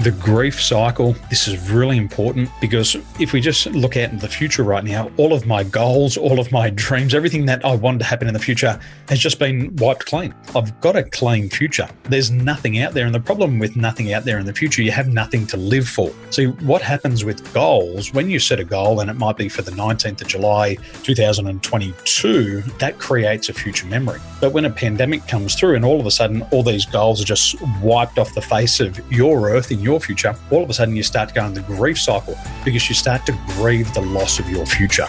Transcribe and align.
the 0.00 0.10
grief 0.12 0.62
cycle, 0.62 1.14
this 1.28 1.46
is 1.46 1.70
really 1.70 1.98
important 1.98 2.48
because 2.58 2.96
if 3.18 3.34
we 3.34 3.40
just 3.40 3.66
look 3.66 3.96
into 3.96 4.16
the 4.16 4.28
future 4.28 4.62
right 4.62 4.82
now, 4.82 5.10
all 5.18 5.34
of 5.34 5.46
my 5.46 5.62
goals, 5.62 6.16
all 6.16 6.40
of 6.40 6.50
my 6.50 6.70
dreams, 6.70 7.14
everything 7.14 7.44
that 7.46 7.62
I 7.64 7.74
wanted 7.74 7.98
to 7.98 8.04
happen 8.04 8.26
in 8.26 8.32
the 8.32 8.40
future 8.40 8.80
has 9.08 9.18
just 9.18 9.38
been 9.38 9.76
wiped 9.76 10.06
clean. 10.06 10.34
I've 10.56 10.80
got 10.80 10.96
a 10.96 11.02
clean 11.02 11.50
future. 11.50 11.88
There's 12.04 12.30
nothing 12.30 12.78
out 12.78 12.94
there. 12.94 13.04
And 13.04 13.14
the 13.14 13.20
problem 13.20 13.58
with 13.58 13.76
nothing 13.76 14.12
out 14.14 14.24
there 14.24 14.38
in 14.38 14.46
the 14.46 14.54
future, 14.54 14.80
you 14.82 14.90
have 14.92 15.08
nothing 15.08 15.46
to 15.48 15.56
live 15.56 15.88
for. 15.88 16.10
See, 16.30 16.46
what 16.46 16.80
happens 16.80 17.24
with 17.24 17.52
goals, 17.52 18.14
when 18.14 18.30
you 18.30 18.38
set 18.38 18.60
a 18.60 18.64
goal, 18.64 19.00
and 19.00 19.10
it 19.10 19.14
might 19.14 19.36
be 19.36 19.48
for 19.48 19.62
the 19.62 19.72
19th 19.72 20.22
of 20.22 20.28
July 20.28 20.76
2022, 21.02 22.62
that 22.78 22.98
creates 22.98 23.48
a 23.48 23.52
future 23.52 23.86
memory. 23.86 24.20
But 24.40 24.52
when 24.52 24.64
a 24.64 24.70
pandemic 24.70 25.26
comes 25.26 25.54
through 25.54 25.74
and 25.74 25.84
all 25.84 26.00
of 26.00 26.06
a 26.06 26.10
sudden 26.10 26.42
all 26.52 26.62
these 26.62 26.86
goals 26.86 27.20
are 27.20 27.24
just 27.24 27.60
wiped 27.82 28.18
off 28.18 28.34
the 28.34 28.40
face 28.40 28.80
of 28.80 29.00
your 29.12 29.50
earth 29.50 29.72
in 29.72 29.80
your 29.80 29.89
future, 29.98 30.36
all 30.50 30.62
of 30.62 30.70
a 30.70 30.74
sudden 30.74 30.94
you 30.94 31.02
start 31.02 31.30
to 31.30 31.34
go 31.34 31.44
into 31.44 31.60
the 31.60 31.66
grief 31.66 31.98
cycle 31.98 32.38
because 32.64 32.88
you 32.88 32.94
start 32.94 33.26
to 33.26 33.32
grieve 33.54 33.92
the 33.94 34.02
loss 34.02 34.38
of 34.38 34.48
your 34.48 34.66
future. 34.66 35.06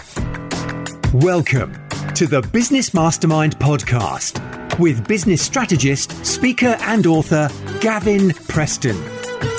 Welcome 1.12 1.74
to 2.14 2.26
the 2.26 2.40
Business 2.52 2.92
Mastermind 2.92 3.58
podcast 3.58 4.40
with 4.78 5.06
business 5.06 5.42
strategist, 5.42 6.24
speaker, 6.24 6.76
and 6.80 7.06
author 7.06 7.48
Gavin 7.80 8.32
Preston. 8.48 8.96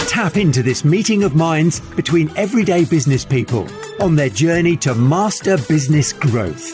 Tap 0.07 0.37
into 0.37 0.63
this 0.63 0.83
meeting 0.83 1.23
of 1.23 1.35
minds 1.35 1.79
between 1.95 2.35
everyday 2.35 2.85
business 2.85 3.23
people 3.23 3.67
on 4.01 4.15
their 4.15 4.29
journey 4.29 4.75
to 4.77 4.93
master 4.95 5.57
business 5.69 6.11
growth. 6.11 6.73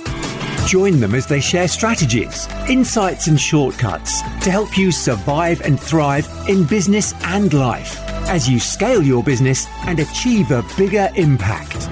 Join 0.67 0.99
them 0.99 1.15
as 1.15 1.27
they 1.27 1.39
share 1.39 1.67
strategies, 1.67 2.47
insights, 2.69 3.27
and 3.27 3.39
shortcuts 3.39 4.21
to 4.43 4.51
help 4.51 4.77
you 4.77 4.91
survive 4.91 5.61
and 5.61 5.79
thrive 5.79 6.27
in 6.47 6.63
business 6.63 7.13
and 7.23 7.53
life 7.53 8.08
as 8.29 8.47
you 8.47 8.59
scale 8.59 9.01
your 9.01 9.23
business 9.23 9.65
and 9.87 9.99
achieve 9.99 10.51
a 10.51 10.63
bigger 10.77 11.09
impact. 11.15 11.87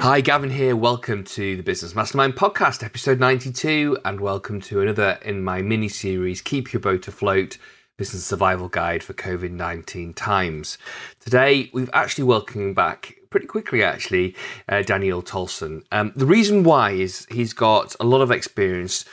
Hi, 0.00 0.20
Gavin 0.20 0.48
here. 0.48 0.76
Welcome 0.76 1.24
to 1.24 1.56
the 1.56 1.62
Business 1.64 1.96
Mastermind 1.96 2.36
podcast, 2.36 2.84
episode 2.84 3.18
92, 3.18 3.98
and 4.04 4.20
welcome 4.20 4.60
to 4.60 4.80
another 4.80 5.18
in 5.22 5.42
my 5.42 5.60
mini 5.60 5.88
series, 5.88 6.40
Keep 6.40 6.72
Your 6.72 6.78
Boat 6.78 7.08
Afloat 7.08 7.58
Business 7.96 8.24
Survival 8.24 8.68
Guide 8.68 9.02
for 9.02 9.12
COVID 9.12 9.50
19 9.50 10.14
Times. 10.14 10.78
Today, 11.18 11.68
we've 11.72 11.90
actually 11.92 12.24
welcomed 12.24 12.76
back 12.76 13.16
pretty 13.30 13.48
quickly, 13.48 13.82
actually, 13.82 14.36
uh, 14.68 14.82
Daniel 14.82 15.20
Tolson. 15.20 15.82
Um, 15.90 16.12
the 16.14 16.26
reason 16.26 16.62
why 16.62 16.92
is 16.92 17.26
he's 17.28 17.52
got 17.52 17.96
a 17.98 18.04
lot 18.04 18.20
of 18.20 18.30
experience 18.30 19.04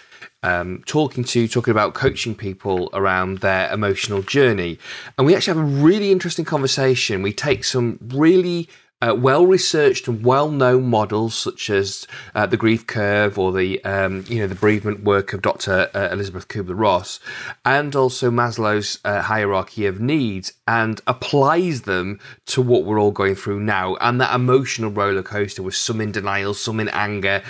um, 0.43 0.83
talking 0.85 1.23
to, 1.25 1.47
talking 1.47 1.71
about 1.71 1.93
coaching 1.93 2.35
people 2.35 2.89
around 2.93 3.39
their 3.39 3.71
emotional 3.71 4.21
journey. 4.21 4.77
And 5.17 5.27
we 5.27 5.35
actually 5.35 5.57
have 5.59 5.65
a 5.65 5.83
really 5.83 6.11
interesting 6.11 6.45
conversation. 6.45 7.21
We 7.21 7.33
take 7.33 7.63
some 7.63 7.99
really 8.01 8.69
uh, 9.01 9.15
well 9.17 9.45
researched 9.45 10.07
and 10.07 10.25
well 10.25 10.51
known 10.51 10.85
models 10.85 11.33
such 11.33 11.69
as 11.69 12.05
uh, 12.35 12.45
the 12.45 12.57
grief 12.57 12.85
curve 12.85 13.39
or 13.39 13.51
the 13.53 13.83
um, 13.85 14.25
you 14.27 14.39
know 14.39 14.47
the 14.47 14.55
bereavement 14.55 15.03
work 15.03 15.31
of 15.31 15.41
Dr. 15.41 15.89
Uh, 15.93 16.09
Elisabeth 16.11 16.47
Kubler 16.47 16.77
Ross, 16.77 17.19
and 17.63 17.95
also 17.95 18.29
Maslow's 18.29 18.99
uh, 19.05 19.21
hierarchy 19.21 19.85
of 19.85 20.01
needs, 20.01 20.53
and 20.67 20.99
applies 21.07 21.83
them 21.83 22.19
to 22.47 22.61
what 22.61 22.83
we're 22.83 22.99
all 22.99 23.11
going 23.11 23.35
through 23.35 23.59
now 23.59 23.95
and 23.95 24.19
that 24.19 24.35
emotional 24.35 24.91
roller 24.91 25.23
coaster 25.23 25.63
with 25.63 25.75
some 25.75 26.01
in 26.01 26.11
denial, 26.11 26.53
some 26.53 26.79
in 26.79 26.89
anger, 26.89 27.41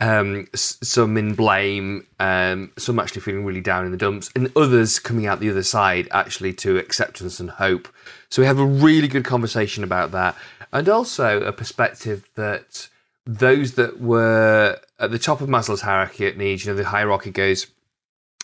um, 0.00 0.46
some 0.54 1.16
in 1.16 1.34
blame, 1.34 2.06
um, 2.20 2.70
some 2.78 2.98
actually 3.00 3.22
feeling 3.22 3.44
really 3.44 3.60
down 3.60 3.84
in 3.84 3.90
the 3.90 3.96
dumps, 3.96 4.30
and 4.36 4.52
others 4.54 5.00
coming 5.00 5.26
out 5.26 5.40
the 5.40 5.50
other 5.50 5.64
side 5.64 6.06
actually 6.12 6.52
to 6.52 6.78
acceptance 6.78 7.40
and 7.40 7.50
hope. 7.50 7.88
So 8.32 8.40
we 8.40 8.46
have 8.46 8.58
a 8.58 8.64
really 8.64 9.08
good 9.08 9.26
conversation 9.26 9.84
about 9.84 10.12
that 10.12 10.34
and 10.72 10.88
also 10.88 11.42
a 11.42 11.52
perspective 11.52 12.26
that 12.34 12.88
those 13.26 13.74
that 13.74 14.00
were 14.00 14.80
at 14.98 15.10
the 15.10 15.18
top 15.18 15.42
of 15.42 15.50
Maslow's 15.50 15.82
hierarchy 15.82 16.26
at 16.26 16.38
needs, 16.38 16.64
you 16.64 16.72
know, 16.72 16.78
the 16.78 16.86
hierarchy 16.88 17.30
goes 17.30 17.66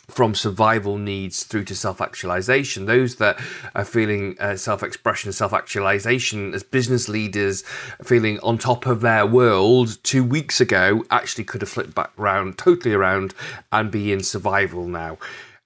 from 0.08 0.34
survival 0.34 0.98
needs 0.98 1.42
through 1.42 1.64
to 1.64 1.74
self 1.74 2.02
actualization. 2.02 2.84
Those 2.84 3.16
that 3.16 3.40
are 3.74 3.84
feeling 3.86 4.36
uh, 4.38 4.56
self 4.56 4.82
expression, 4.82 5.32
self 5.32 5.54
actualization 5.54 6.52
as 6.52 6.62
business 6.62 7.08
leaders, 7.08 7.62
feeling 8.04 8.38
on 8.40 8.58
top 8.58 8.84
of 8.84 9.00
their 9.00 9.24
world 9.24 9.96
two 10.02 10.22
weeks 10.22 10.60
ago, 10.60 11.02
actually 11.10 11.44
could 11.44 11.62
have 11.62 11.70
flipped 11.70 11.94
back 11.94 12.10
around, 12.18 12.58
totally 12.58 12.94
around, 12.94 13.34
and 13.72 13.90
be 13.90 14.12
in 14.12 14.22
survival 14.22 14.86
now. 14.86 15.16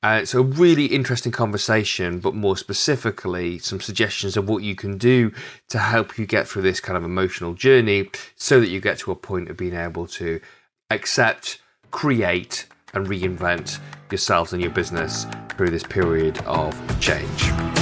Uh, 0.04 0.18
it's 0.20 0.34
a 0.34 0.42
really 0.42 0.86
interesting 0.86 1.30
conversation, 1.30 2.18
but 2.18 2.34
more 2.34 2.56
specifically, 2.56 3.58
some 3.58 3.80
suggestions 3.80 4.36
of 4.36 4.48
what 4.48 4.62
you 4.62 4.74
can 4.74 4.98
do 4.98 5.32
to 5.68 5.78
help 5.78 6.18
you 6.18 6.26
get 6.26 6.48
through 6.48 6.62
this 6.62 6.80
kind 6.80 6.96
of 6.96 7.04
emotional 7.04 7.54
journey 7.54 8.10
so 8.34 8.58
that 8.58 8.68
you 8.68 8.80
get 8.80 8.98
to 8.98 9.12
a 9.12 9.16
point 9.16 9.48
of 9.48 9.56
being 9.56 9.76
able 9.76 10.08
to 10.08 10.41
accept, 10.91 11.60
create, 11.92 12.66
and 12.94 13.06
reinvent 13.06 13.78
yourselves 14.10 14.52
and 14.52 14.60
your 14.60 14.72
business 14.72 15.24
through 15.56 15.70
this 15.70 15.84
period 15.84 16.38
of 16.46 16.74
change. 17.00 17.81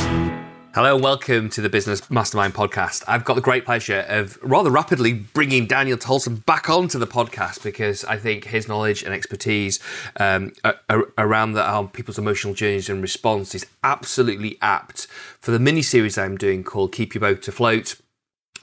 Hello 0.73 0.95
and 0.95 1.03
welcome 1.03 1.51
to 1.51 1.61
the 1.61 1.69
Business 1.69 2.09
Mastermind 2.13 2.55
podcast. 2.55 3.03
I've 3.09 3.25
got 3.25 3.35
the 3.35 3.41
great 3.41 3.65
pleasure 3.65 4.05
of 4.09 4.39
rather 4.41 4.71
rapidly 4.71 5.13
bringing 5.13 5.67
Daniel 5.67 5.99
Tolson 5.99 6.47
back 6.47 6.71
onto 6.71 6.97
the 6.97 7.09
podcast 7.09 7.65
because 7.65 8.05
I 8.05 8.17
think 8.19 8.45
his 8.45 8.69
knowledge 8.69 9.03
and 9.03 9.13
expertise 9.13 9.81
um, 10.21 10.53
around 11.19 11.55
the, 11.55 11.69
um, 11.69 11.89
people's 11.89 12.19
emotional 12.19 12.55
journeys 12.55 12.89
and 12.89 13.03
response 13.03 13.53
is 13.53 13.67
absolutely 13.83 14.59
apt 14.63 15.09
for 15.41 15.51
the 15.51 15.59
mini 15.59 15.83
series 15.83 16.17
I'm 16.17 16.37
doing 16.37 16.63
called 16.63 16.93
Keep 16.93 17.17
Your 17.17 17.21
Boat 17.21 17.49
Afloat 17.49 17.97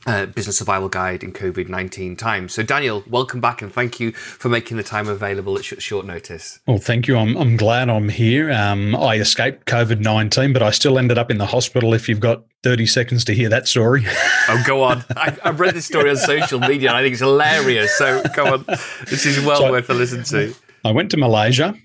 uh, 0.07 0.25
business 0.25 0.57
survival 0.57 0.90
guide 0.90 1.23
in 1.23 1.34
COVID 1.34 1.68
19 1.68 2.16
times. 2.16 2.53
So, 2.53 2.63
Daniel, 2.63 3.03
welcome 3.07 3.41
back 3.41 3.62
and 3.62 3.72
thank 3.72 4.00
you 4.00 4.13
for 4.13 4.50
making 4.50 4.78
the 4.78 4.84
time 4.84 5.07
available 5.07 5.57
at 5.57 5.66
sh- 5.66 5.73
short 5.79 6.06
notice. 6.06 6.59
Well, 6.66 6.78
thank 6.78 7.07
you. 7.07 7.18
I'm, 7.18 7.35
I'm 7.38 7.57
glad 7.57 7.90
I'm 7.90 8.09
here. 8.09 8.51
Um, 8.51 8.96
I 8.96 9.16
escaped 9.16 9.67
COVID 9.67 10.00
19, 10.00 10.53
but 10.53 10.63
I 10.63 10.72
still 10.72 10.97
ended 10.97 11.17
up 11.17 11.29
in 11.29 11.38
the 11.38 11.46
hospital. 11.46 11.94
If 11.94 12.07
you've 12.07 12.22
got 12.22 12.44
30 12.63 12.85
seconds 12.85 13.25
to 13.25 13.34
hear 13.34 13.50
that 13.50 13.67
story. 13.67 14.03
oh, 14.50 14.63
go 14.66 14.84
on. 14.84 15.03
I, 15.16 15.38
have 15.44 15.59
read 15.59 15.75
this 15.75 15.85
story 15.85 16.09
on 16.09 16.17
social 16.17 16.59
media 16.59 16.90
and 16.90 16.97
I 16.97 17.01
think 17.01 17.13
it's 17.13 17.22
hilarious. 17.22 17.96
So, 17.97 18.23
come 18.34 18.47
on. 18.47 18.66
This 19.09 19.25
is 19.25 19.44
well 19.46 19.57
so, 19.57 19.72
worth 19.72 19.90
a 19.90 19.94
listen 19.94 20.23
to. 20.25 20.56
I 20.85 20.91
went 20.91 21.12
to 21.12 21.17
Malaysia, 21.17 21.75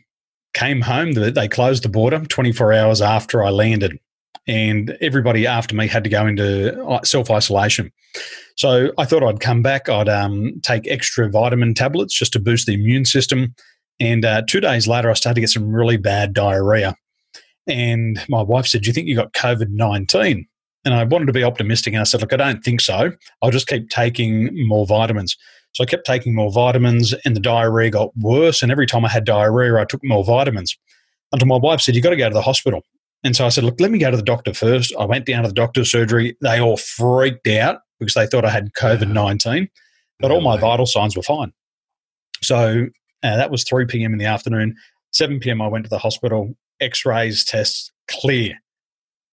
came 0.55 0.83
home. 0.83 1.13
They 1.13 1.49
closed 1.49 1.83
the 1.83 1.89
border 1.89 2.21
24 2.25 2.73
hours 2.73 3.03
after 3.03 3.43
I 3.43 3.51
landed 3.51 3.99
and 4.47 4.97
everybody 5.01 5.47
after 5.47 5.75
me 5.75 5.87
had 5.87 6.05
to 6.05 6.11
go 6.11 6.27
into 6.27 6.83
uh, 6.85 7.03
self 7.03 7.31
isolation. 7.31 7.93
So 8.57 8.93
I 8.99 9.05
thought 9.05 9.23
I'd 9.23 9.41
come 9.41 9.63
back. 9.63 9.89
I'd 9.89 10.09
um, 10.09 10.61
take 10.63 10.87
extra 10.87 11.29
vitamin 11.31 11.75
tablets 11.75 12.15
just 12.15 12.33
to 12.35 12.41
boost 12.41 12.67
the 12.67 12.75
immune 12.75 13.05
system. 13.05 13.55
And 14.01 14.25
uh, 14.25 14.43
two 14.47 14.61
days 14.61 14.89
later, 14.89 15.11
I 15.11 15.15
started 15.15 15.37
to 15.37 15.41
get 15.43 15.51
some 15.51 15.73
really 15.73 15.97
bad 15.97 16.35
diarrhea. 16.35 16.97
And 17.69 18.21
my 18.29 18.43
wife 18.43 18.67
said, 18.67 18.83
Do 18.83 18.89
you 18.89 18.93
think 18.93 19.07
you 19.07 19.15
got 19.15 19.33
COVID 19.33 19.69
19? 19.71 20.47
And 20.85 20.95
I 20.95 21.05
wanted 21.05 21.27
to 21.27 21.33
be 21.33 21.45
optimistic. 21.45 21.93
And 21.95 22.01
I 22.01 22.05
said, 22.05 22.21
Look, 22.21 22.33
I 22.33 22.37
don't 22.37 22.65
think 22.65 22.81
so. 22.81 23.13
I'll 23.41 23.51
just 23.51 23.69
keep 23.69 23.89
taking 23.89 24.51
more 24.67 24.87
vitamins. 24.87 25.37
So 25.73 25.85
I 25.85 25.87
kept 25.87 26.05
taking 26.05 26.35
more 26.35 26.51
vitamins, 26.53 27.15
and 27.25 27.35
the 27.35 27.41
diarrhea 27.41 27.91
got 27.91 28.15
worse. 28.19 28.63
And 28.63 28.71
every 28.71 28.87
time 28.87 29.07
I 29.07 29.09
had 29.09 29.25
diarrhea, 29.25 29.81
I 29.81 29.85
took 29.85 30.05
more 30.05 30.23
vitamins. 30.23 30.77
Until 31.31 31.49
my 31.49 31.57
wife 31.57 31.81
said, 31.81 31.95
You've 31.95 32.05
got 32.05 32.11
to 32.11 32.17
go 32.17 32.29
to 32.29 32.35
the 32.35 32.43
hospital. 32.43 32.83
And 33.25 33.37
so 33.37 33.47
I 33.47 33.51
said, 33.51 33.65
look, 33.65 33.81
let 33.81 33.91
me 33.91 33.99
go 33.99 34.11
to 34.11 34.17
the 34.17 34.23
doctor 34.23 34.53
first. 34.53 34.95
I 34.99 35.05
went 35.05 35.27
down 35.27 35.43
to 35.43 35.49
the 35.49 35.55
doctor's 35.55 35.91
surgery. 35.91 36.37
They 36.41 36.61
all 36.61 36.77
freaked 36.77 37.47
out 37.47 37.81
because 38.01 38.15
they 38.15 38.27
thought 38.27 38.45
I 38.45 38.51
had 38.51 38.73
COVID 38.75 39.13
19, 39.13 39.69
but 40.19 40.31
all 40.31 40.41
my 40.41 40.57
vital 40.57 40.87
signs 40.87 41.17
were 41.17 41.23
fine. 41.23 41.53
So 42.43 42.87
uh, 43.23 43.37
that 43.37 43.51
was 43.51 43.65
3 43.65 43.87
p.m. 43.87 44.13
in 44.13 44.19
the 44.19 44.25
afternoon. 44.25 44.75
7 45.13 45.39
p.m., 45.39 45.63
I 45.63 45.69
went 45.69 45.85
to 45.85 45.91
the 45.91 45.99
hospital, 45.99 46.57
x 46.81 47.07
rays, 47.07 47.45
tests, 47.45 47.93
clear. 48.09 48.59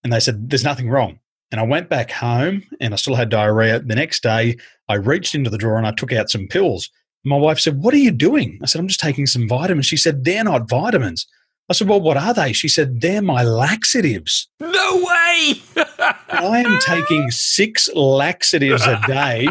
And 0.04 0.14
they 0.14 0.20
said, 0.20 0.50
there's 0.50 0.64
nothing 0.64 0.90
wrong. 0.90 1.20
And 1.52 1.60
I 1.60 1.64
went 1.64 1.90
back 1.90 2.12
home 2.12 2.64
and 2.80 2.94
I 2.94 2.98
still 2.98 3.16
had 3.16 3.30
diarrhea. 3.30 3.80
The 3.80 3.96
next 3.96 4.22
day, 4.22 4.58
I 4.88 4.96
reached 4.96 5.34
into 5.34 5.50
the 5.50 5.58
drawer 5.58 5.78
and 5.78 5.88
I 5.88 5.92
took 5.92 6.14
out 6.14 6.30
some 6.30 6.48
pills. 6.48 6.90
My 7.26 7.38
wife 7.38 7.60
said, 7.60 7.82
What 7.82 7.94
are 7.94 7.98
you 7.98 8.12
doing? 8.12 8.60
I 8.62 8.66
said, 8.66 8.80
I'm 8.80 8.88
just 8.88 9.00
taking 9.00 9.26
some 9.26 9.48
vitamins. 9.48 9.88
She 9.88 9.98
said, 9.98 10.24
They're 10.24 10.44
not 10.44 10.70
vitamins. 10.70 11.28
I 11.70 11.74
said, 11.74 11.88
Well, 11.88 12.02
what 12.02 12.18
are 12.18 12.34
they? 12.34 12.52
She 12.54 12.68
said, 12.68 13.02
They're 13.02 13.22
my 13.22 13.44
laxatives. 13.44 14.48
No 14.60 14.96
way. 14.96 15.62
I 16.30 16.64
am 16.66 16.80
taking 16.80 17.30
six 17.32 17.90
laxatives 17.94 18.86
a 18.86 19.00
day 19.06 19.48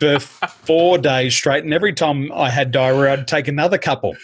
for 0.00 0.18
four 0.18 0.98
days 0.98 1.34
straight. 1.34 1.64
And 1.64 1.72
every 1.72 1.92
time 1.92 2.32
I 2.32 2.50
had 2.50 2.72
diarrhea, 2.72 3.12
I'd 3.12 3.28
take 3.28 3.48
another 3.48 3.78
couple. 3.78 4.16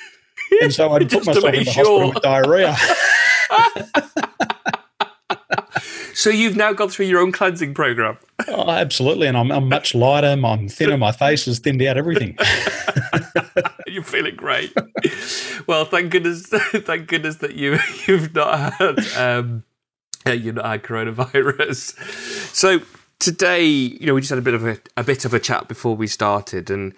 And 0.61 0.73
so 0.73 0.91
I'd 0.93 1.09
put 1.09 1.27
myself 1.27 1.45
in 1.55 1.65
the 1.65 1.71
sure. 1.71 1.85
hospital 1.85 2.09
with 2.13 2.23
diarrhea. 2.23 2.77
so 6.15 6.31
you've 6.31 6.57
now 6.57 6.73
gone 6.73 6.89
through 6.89 7.07
your 7.07 7.21
own 7.21 7.33
cleansing 7.33 7.75
program. 7.75 8.19
Oh, 8.49 8.71
absolutely. 8.71 9.27
And 9.27 9.37
I'm, 9.37 9.51
I'm 9.51 9.69
much 9.69 9.95
lighter. 9.95 10.29
I'm 10.29 10.69
thinner. 10.69 10.97
My 10.97 11.13
face 11.13 11.47
has 11.47 11.59
thinned 11.59 11.83
out 11.83 11.97
everything. 11.97 12.37
You're 13.87 14.03
feeling 14.03 14.37
great. 14.37 14.73
well, 15.67 15.85
thank 15.85 16.11
goodness, 16.11 16.47
thank 16.49 17.09
goodness 17.09 17.37
that 17.37 17.55
you 17.55 17.79
you've 18.07 18.35
not 18.35 18.75
had 18.75 18.99
um, 19.17 19.65
uh, 20.27 20.33
you 20.33 20.53
know, 20.53 20.63
coronavirus. 20.63 21.99
So 22.55 22.81
today, 23.19 23.65
you 23.65 24.07
know, 24.07 24.15
we 24.15 24.21
just 24.21 24.31
had 24.31 24.39
a 24.39 24.43
bit 24.43 24.55
of 24.55 24.67
a, 24.67 24.79
a 24.97 25.05
bit 25.05 25.25
of 25.25 25.35
a 25.35 25.41
chat 25.41 25.69
before 25.69 25.97
we 25.97 26.07
started, 26.07 26.71
and 26.71 26.95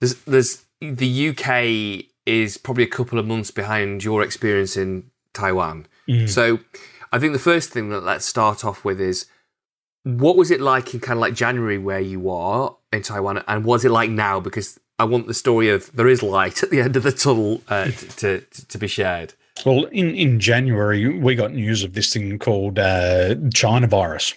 there's 0.00 0.14
there's 0.24 0.64
the 0.80 1.30
UK 1.30 2.06
is 2.26 2.56
probably 2.56 2.84
a 2.84 2.88
couple 2.88 3.18
of 3.18 3.26
months 3.26 3.50
behind 3.50 4.02
your 4.02 4.22
experience 4.22 4.76
in 4.76 5.10
Taiwan. 5.34 5.86
Mm. 6.08 6.28
So 6.28 6.58
I 7.14 7.18
think 7.20 7.32
the 7.32 7.38
first 7.38 7.70
thing 7.70 7.90
that 7.90 8.02
let's 8.02 8.24
start 8.24 8.64
off 8.64 8.84
with 8.84 9.00
is 9.00 9.26
what 10.02 10.36
was 10.36 10.50
it 10.50 10.60
like 10.60 10.92
in 10.94 11.00
kind 11.00 11.16
of 11.16 11.20
like 11.20 11.34
January 11.34 11.78
where 11.78 12.00
you 12.00 12.28
are 12.28 12.76
in 12.92 13.02
Taiwan, 13.02 13.42
and 13.46 13.64
was 13.64 13.84
it 13.84 13.90
like 13.90 14.10
now? 14.10 14.40
Because 14.40 14.80
I 14.98 15.04
want 15.04 15.28
the 15.28 15.34
story 15.34 15.68
of 15.70 15.92
there 15.94 16.08
is 16.08 16.22
light 16.22 16.62
at 16.64 16.70
the 16.70 16.80
end 16.80 16.96
of 16.96 17.04
the 17.04 17.12
tunnel 17.12 17.62
uh, 17.68 17.86
to, 17.86 18.40
to 18.40 18.66
to 18.66 18.78
be 18.78 18.88
shared. 18.88 19.34
Well, 19.64 19.84
in, 19.86 20.14
in 20.16 20.40
January, 20.40 21.16
we 21.16 21.36
got 21.36 21.52
news 21.52 21.84
of 21.84 21.92
this 21.92 22.12
thing 22.12 22.36
called 22.40 22.80
uh, 22.80 23.36
China 23.54 23.86
virus. 23.86 24.34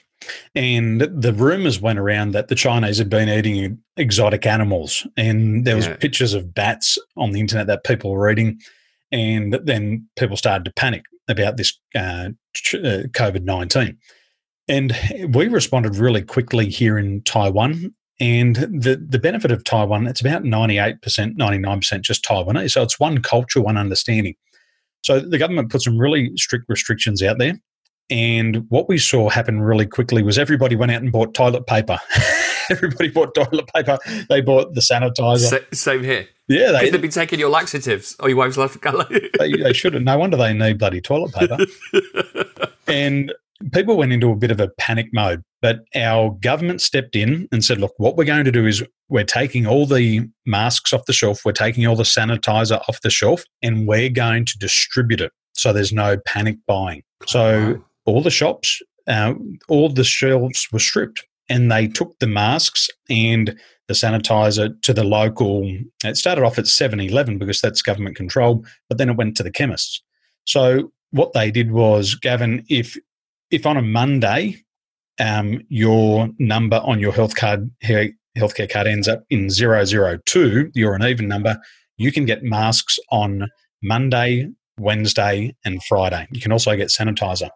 And 0.53 1.01
the 1.01 1.33
rumors 1.33 1.81
went 1.81 1.97
around 1.97 2.31
that 2.33 2.49
the 2.49 2.55
Chinese 2.55 2.99
had 2.99 3.09
been 3.09 3.27
eating 3.29 3.79
exotic 3.95 4.45
animals. 4.45 5.07
And 5.17 5.65
there 5.65 5.75
was 5.75 5.87
Yeah. 5.87 5.95
pictures 5.95 6.35
of 6.35 6.53
bats 6.53 6.99
on 7.15 7.31
the 7.31 7.39
internet 7.39 7.65
that 7.67 7.83
people 7.83 8.11
were 8.11 8.29
eating. 8.29 8.59
And 9.11 9.59
then 9.63 10.07
people 10.17 10.37
started 10.37 10.65
to 10.65 10.73
panic 10.73 11.03
about 11.27 11.57
this 11.57 11.77
uh, 11.95 12.29
uh, 12.73 13.07
COVID 13.13 13.43
19. 13.43 13.97
And 14.67 14.93
we 15.29 15.47
responded 15.47 15.95
really 15.95 16.21
quickly 16.21 16.69
here 16.69 16.97
in 16.97 17.21
Taiwan. 17.23 17.93
And 18.19 18.55
the, 18.55 19.01
the 19.07 19.19
benefit 19.19 19.51
of 19.51 19.63
Taiwan, 19.63 20.07
it's 20.07 20.21
about 20.21 20.43
98%, 20.43 20.99
99% 20.99 22.01
just 22.01 22.25
Taiwanese. 22.25 22.71
So 22.71 22.81
it's 22.81 22.99
one 22.99 23.21
culture, 23.21 23.61
one 23.61 23.77
understanding. 23.77 24.35
So 25.03 25.19
the 25.19 25.37
government 25.37 25.71
put 25.71 25.83
some 25.83 25.97
really 25.97 26.31
strict 26.35 26.65
restrictions 26.67 27.21
out 27.21 27.37
there. 27.37 27.59
And 28.09 28.65
what 28.69 28.89
we 28.89 28.97
saw 28.97 29.29
happen 29.29 29.61
really 29.61 29.85
quickly 29.85 30.23
was 30.23 30.37
everybody 30.37 30.75
went 30.75 30.91
out 30.91 31.01
and 31.01 31.11
bought 31.11 31.33
toilet 31.33 31.67
paper. 31.67 31.99
everybody 32.71 33.09
bought 33.09 33.33
toilet 33.35 33.67
paper. 33.73 33.97
They 34.29 34.41
bought 34.41 34.73
the 34.73 34.81
sanitizer. 34.81 35.49
Sa- 35.49 35.65
same 35.73 36.03
here. 36.03 36.27
yeah, 36.47 36.71
they, 36.71 36.89
they've 36.89 37.01
been 37.01 37.11
taking 37.11 37.39
your 37.39 37.49
laxatives. 37.49 38.15
Oh, 38.19 38.27
your 38.27 38.37
wife's 38.37 38.57
left. 38.57 38.81
they, 39.39 39.53
they 39.53 39.73
should 39.73 39.93
have. 39.93 40.03
No 40.03 40.17
wonder 40.17 40.37
they 40.37 40.53
need 40.53 40.79
bloody 40.79 41.01
toilet 41.01 41.33
paper. 41.33 41.57
and 42.87 43.33
people 43.73 43.97
went 43.97 44.13
into 44.13 44.31
a 44.31 44.35
bit 44.35 44.51
of 44.51 44.59
a 44.59 44.69
panic 44.77 45.07
mode. 45.13 45.43
But 45.61 45.85
our 45.95 46.31
government 46.41 46.81
stepped 46.81 47.15
in 47.15 47.47
and 47.51 47.65
said, 47.65 47.79
look, 47.79 47.93
what 47.97 48.15
we're 48.15 48.25
going 48.25 48.45
to 48.45 48.51
do 48.51 48.67
is 48.67 48.83
we're 49.09 49.23
taking 49.23 49.65
all 49.65 49.85
the 49.85 50.27
masks 50.45 50.93
off 50.93 51.05
the 51.05 51.13
shelf, 51.13 51.41
we're 51.43 51.51
taking 51.51 51.87
all 51.87 51.95
the 51.95 52.03
sanitizer 52.03 52.79
off 52.87 53.01
the 53.01 53.09
shelf, 53.09 53.43
and 53.63 53.87
we're 53.87 54.09
going 54.09 54.45
to 54.45 54.57
distribute 54.59 55.21
it. 55.21 55.31
So 55.53 55.73
there's 55.73 55.91
no 55.91 56.17
panic 56.25 56.57
buying. 56.67 57.01
So 57.25 57.83
all 58.05 58.21
the 58.21 58.29
shops, 58.29 58.81
uh, 59.07 59.33
all 59.67 59.89
the 59.89 60.03
shelves 60.03 60.67
were 60.71 60.79
stripped, 60.79 61.25
and 61.49 61.71
they 61.71 61.87
took 61.87 62.17
the 62.19 62.27
masks 62.27 62.89
and 63.09 63.57
the 63.87 63.93
sanitizer 63.93 64.79
to 64.81 64.93
the 64.93 65.03
local. 65.03 65.63
It 66.03 66.17
started 66.17 66.43
off 66.43 66.57
at 66.57 66.67
7 66.67 66.99
Eleven 66.99 67.37
because 67.37 67.61
that's 67.61 67.81
government 67.81 68.15
control, 68.15 68.65
but 68.89 68.97
then 68.97 69.09
it 69.09 69.17
went 69.17 69.37
to 69.37 69.43
the 69.43 69.51
chemists. 69.51 70.01
So 70.45 70.91
what 71.11 71.33
they 71.33 71.51
did 71.51 71.71
was, 71.71 72.15
Gavin, 72.15 72.63
if 72.69 72.97
if 73.49 73.65
on 73.65 73.77
a 73.77 73.81
Monday 73.81 74.63
um, 75.19 75.61
your 75.69 76.29
number 76.37 76.77
on 76.83 76.99
your 76.99 77.13
health 77.13 77.35
card 77.35 77.69
healthcare 77.83 78.69
card 78.69 78.87
ends 78.87 79.07
up 79.07 79.23
in 79.29 79.49
002, 79.49 80.71
you're 80.75 80.95
an 80.95 81.03
even 81.03 81.27
number, 81.27 81.57
you 81.97 82.11
can 82.11 82.25
get 82.25 82.43
masks 82.43 82.99
on 83.11 83.47
Monday, 83.81 84.49
Wednesday, 84.79 85.55
and 85.65 85.83
Friday. 85.83 86.27
You 86.31 86.41
can 86.41 86.51
also 86.51 86.75
get 86.75 86.89
sanitizer. 86.89 87.49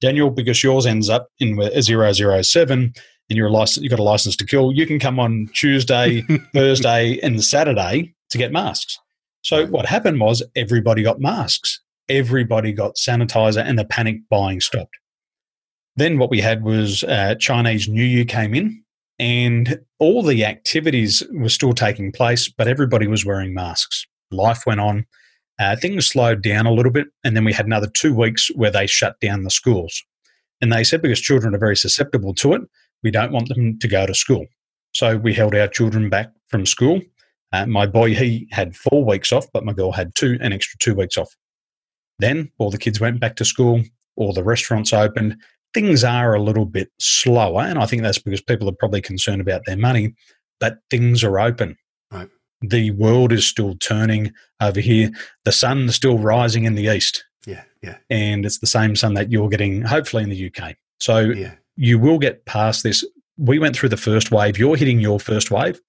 Daniel, 0.00 0.30
because 0.30 0.62
yours 0.62 0.84
ends 0.84 1.08
up 1.08 1.28
in 1.38 1.58
a 1.60 1.82
007 2.42 2.92
and 3.28 3.36
you're 3.36 3.48
a 3.48 3.52
license, 3.52 3.82
you've 3.82 3.90
got 3.90 3.98
a 3.98 4.04
license 4.04 4.36
to 4.36 4.46
kill, 4.46 4.72
you 4.72 4.86
can 4.86 4.98
come 4.98 5.18
on 5.18 5.48
Tuesday, 5.52 6.22
Thursday, 6.54 7.18
and 7.22 7.42
Saturday 7.42 8.14
to 8.30 8.38
get 8.38 8.52
masks. 8.52 8.98
So 9.42 9.66
what 9.66 9.86
happened 9.86 10.20
was 10.20 10.42
everybody 10.56 11.02
got 11.02 11.20
masks, 11.20 11.80
everybody 12.08 12.72
got 12.72 12.96
sanitizer, 12.96 13.64
and 13.64 13.78
the 13.78 13.84
panic 13.84 14.16
buying 14.28 14.60
stopped. 14.60 14.96
Then 15.96 16.18
what 16.18 16.30
we 16.30 16.40
had 16.40 16.62
was 16.62 17.04
uh, 17.04 17.36
Chinese 17.36 17.88
New 17.88 18.04
Year 18.04 18.24
came 18.24 18.54
in, 18.54 18.82
and 19.18 19.80
all 19.98 20.22
the 20.22 20.44
activities 20.44 21.22
were 21.32 21.48
still 21.48 21.72
taking 21.72 22.12
place, 22.12 22.48
but 22.48 22.68
everybody 22.68 23.06
was 23.06 23.24
wearing 23.24 23.54
masks. 23.54 24.06
Life 24.30 24.64
went 24.66 24.80
on. 24.80 25.06
Uh, 25.58 25.74
things 25.74 26.06
slowed 26.06 26.42
down 26.42 26.66
a 26.66 26.72
little 26.72 26.92
bit, 26.92 27.06
and 27.24 27.34
then 27.34 27.44
we 27.44 27.52
had 27.52 27.64
another 27.64 27.86
two 27.86 28.14
weeks 28.14 28.48
where 28.54 28.70
they 28.70 28.86
shut 28.86 29.18
down 29.20 29.42
the 29.42 29.50
schools. 29.50 30.02
And 30.60 30.72
they 30.72 30.84
said 30.84 31.00
because 31.02 31.20
children 31.20 31.54
are 31.54 31.58
very 31.58 31.76
susceptible 31.76 32.34
to 32.34 32.54
it, 32.54 32.62
we 33.02 33.10
don't 33.10 33.32
want 33.32 33.48
them 33.48 33.78
to 33.78 33.88
go 33.88 34.06
to 34.06 34.14
school. 34.14 34.46
So 34.92 35.16
we 35.16 35.34
held 35.34 35.54
our 35.54 35.68
children 35.68 36.08
back 36.08 36.30
from 36.48 36.64
school. 36.64 37.02
Uh, 37.52 37.66
my 37.66 37.86
boy, 37.86 38.14
he 38.14 38.48
had 38.50 38.76
four 38.76 39.04
weeks 39.04 39.32
off, 39.32 39.46
but 39.52 39.64
my 39.64 39.72
girl 39.72 39.92
had 39.92 40.14
two, 40.14 40.38
an 40.40 40.52
extra 40.52 40.78
two 40.78 40.94
weeks 40.94 41.16
off. 41.16 41.34
Then 42.18 42.50
all 42.58 42.70
the 42.70 42.78
kids 42.78 43.00
went 43.00 43.20
back 43.20 43.36
to 43.36 43.44
school, 43.44 43.82
all 44.16 44.32
the 44.32 44.42
restaurants 44.42 44.92
opened. 44.92 45.36
Things 45.74 46.02
are 46.02 46.34
a 46.34 46.42
little 46.42 46.64
bit 46.64 46.88
slower, 46.98 47.62
and 47.62 47.78
I 47.78 47.86
think 47.86 48.02
that's 48.02 48.18
because 48.18 48.40
people 48.40 48.68
are 48.68 48.76
probably 48.78 49.02
concerned 49.02 49.40
about 49.40 49.62
their 49.66 49.76
money, 49.76 50.14
but 50.60 50.78
things 50.90 51.22
are 51.22 51.38
open. 51.38 51.76
Right. 52.10 52.28
The 52.62 52.90
world 52.92 53.32
is 53.32 53.46
still 53.46 53.74
turning 53.76 54.32
over 54.60 54.80
here. 54.80 55.10
The 55.44 55.52
sun's 55.52 55.94
still 55.94 56.18
rising 56.18 56.64
in 56.64 56.74
the 56.74 56.86
east, 56.86 57.24
Yeah, 57.46 57.64
yeah, 57.82 57.98
and 58.08 58.46
it's 58.46 58.58
the 58.58 58.66
same 58.66 58.96
sun 58.96 59.14
that 59.14 59.30
you're 59.30 59.50
getting, 59.50 59.82
hopefully, 59.82 60.22
in 60.22 60.30
the 60.30 60.50
UK. 60.50 60.76
So 61.00 61.18
yeah. 61.18 61.54
You 61.76 61.98
will 61.98 62.18
get 62.18 62.44
past 62.46 62.82
this. 62.82 63.04
We 63.36 63.58
went 63.58 63.76
through 63.76 63.90
the 63.90 63.96
first 63.96 64.30
wave. 64.30 64.58
You're 64.58 64.76
hitting 64.76 65.00
your 65.00 65.20
first 65.20 65.50
wave. 65.50 65.80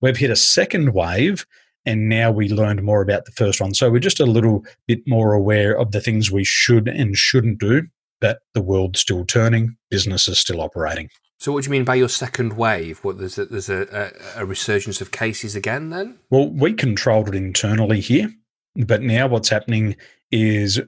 We've 0.00 0.16
hit 0.16 0.30
a 0.30 0.36
second 0.36 0.92
wave, 0.92 1.46
and 1.84 2.08
now 2.08 2.30
we 2.30 2.48
learned 2.48 2.82
more 2.82 3.00
about 3.00 3.24
the 3.24 3.32
first 3.32 3.60
one. 3.60 3.74
So 3.74 3.90
we're 3.90 4.00
just 4.00 4.20
a 4.20 4.26
little 4.26 4.64
bit 4.86 5.06
more 5.06 5.32
aware 5.32 5.78
of 5.78 5.92
the 5.92 6.00
things 6.00 6.30
we 6.30 6.44
should 6.44 6.88
and 6.88 7.16
shouldn't 7.16 7.58
do. 7.58 7.84
But 8.20 8.40
the 8.54 8.62
world's 8.62 9.00
still 9.00 9.24
turning. 9.26 9.76
Business 9.90 10.26
is 10.26 10.38
still 10.38 10.62
operating. 10.62 11.10
So, 11.38 11.52
what 11.52 11.64
do 11.64 11.68
you 11.68 11.72
mean 11.72 11.84
by 11.84 11.96
your 11.96 12.08
second 12.08 12.54
wave? 12.54 12.98
What 13.04 13.18
there's 13.18 13.36
a, 13.38 13.44
there's 13.44 13.68
a, 13.68 14.12
a, 14.36 14.42
a 14.42 14.46
resurgence 14.46 15.02
of 15.02 15.10
cases 15.10 15.54
again? 15.54 15.90
Then 15.90 16.18
Well, 16.30 16.48
we 16.48 16.72
controlled 16.72 17.28
it 17.28 17.34
internally 17.34 18.00
here, 18.00 18.32
but 18.74 19.02
now 19.02 19.26
what's 19.26 19.50
happening 19.50 19.96
is 20.30 20.80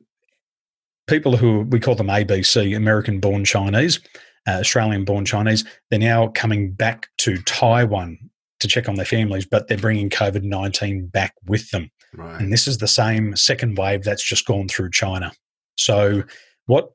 people 1.06 1.36
who 1.36 1.60
we 1.60 1.80
call 1.80 1.96
them 1.96 2.08
ABC, 2.08 2.74
American 2.74 3.20
born 3.20 3.44
Chinese, 3.44 4.00
uh, 4.48 4.60
Australian 4.60 5.04
born 5.04 5.24
Chinese, 5.24 5.64
they're 5.90 5.98
now 5.98 6.28
coming 6.28 6.72
back 6.72 7.08
to 7.18 7.36
Taiwan 7.42 8.18
to 8.60 8.68
check 8.68 8.88
on 8.88 8.94
their 8.94 9.04
families, 9.04 9.46
but 9.46 9.68
they're 9.68 9.76
bringing 9.76 10.10
COVID 10.10 10.42
19 10.42 11.06
back 11.08 11.34
with 11.46 11.70
them. 11.70 11.90
right? 12.14 12.40
And 12.40 12.52
this 12.52 12.66
is 12.66 12.78
the 12.78 12.88
same 12.88 13.36
second 13.36 13.76
wave 13.76 14.02
that's 14.02 14.22
just 14.22 14.46
gone 14.46 14.68
through 14.68 14.90
China. 14.90 15.32
So, 15.76 16.24
what 16.66 16.92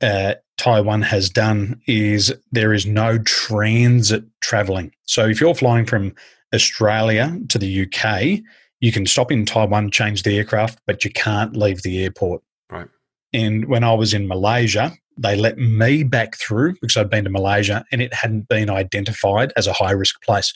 uh, 0.00 0.34
Taiwan 0.58 1.02
has 1.02 1.30
done 1.30 1.80
is 1.86 2.34
there 2.52 2.72
is 2.72 2.86
no 2.86 3.18
transit 3.18 4.24
traveling. 4.40 4.92
So, 5.04 5.26
if 5.26 5.40
you're 5.40 5.54
flying 5.54 5.86
from 5.86 6.14
Australia 6.54 7.38
to 7.50 7.58
the 7.58 7.86
UK, 7.86 8.40
you 8.80 8.92
can 8.92 9.06
stop 9.06 9.30
in 9.30 9.46
Taiwan, 9.46 9.90
change 9.90 10.22
the 10.22 10.36
aircraft, 10.38 10.80
but 10.86 11.04
you 11.04 11.10
can't 11.10 11.56
leave 11.56 11.82
the 11.82 12.02
airport. 12.02 12.42
Right. 12.70 12.88
And 13.32 13.66
when 13.66 13.84
I 13.84 13.94
was 13.94 14.14
in 14.14 14.28
Malaysia, 14.28 14.92
they 15.16 15.36
let 15.36 15.58
me 15.58 16.02
back 16.02 16.36
through 16.36 16.74
because 16.80 16.96
I'd 16.96 17.10
been 17.10 17.24
to 17.24 17.30
Malaysia 17.30 17.84
and 17.92 18.02
it 18.02 18.12
hadn't 18.12 18.48
been 18.48 18.68
identified 18.70 19.52
as 19.56 19.66
a 19.66 19.72
high 19.72 19.92
risk 19.92 20.20
place. 20.22 20.52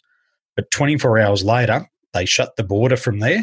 But 0.57 0.71
24 0.71 1.19
hours 1.19 1.45
later, 1.45 1.89
they 2.13 2.25
shut 2.25 2.57
the 2.57 2.65
border 2.65 2.97
from 2.97 3.21
there 3.21 3.43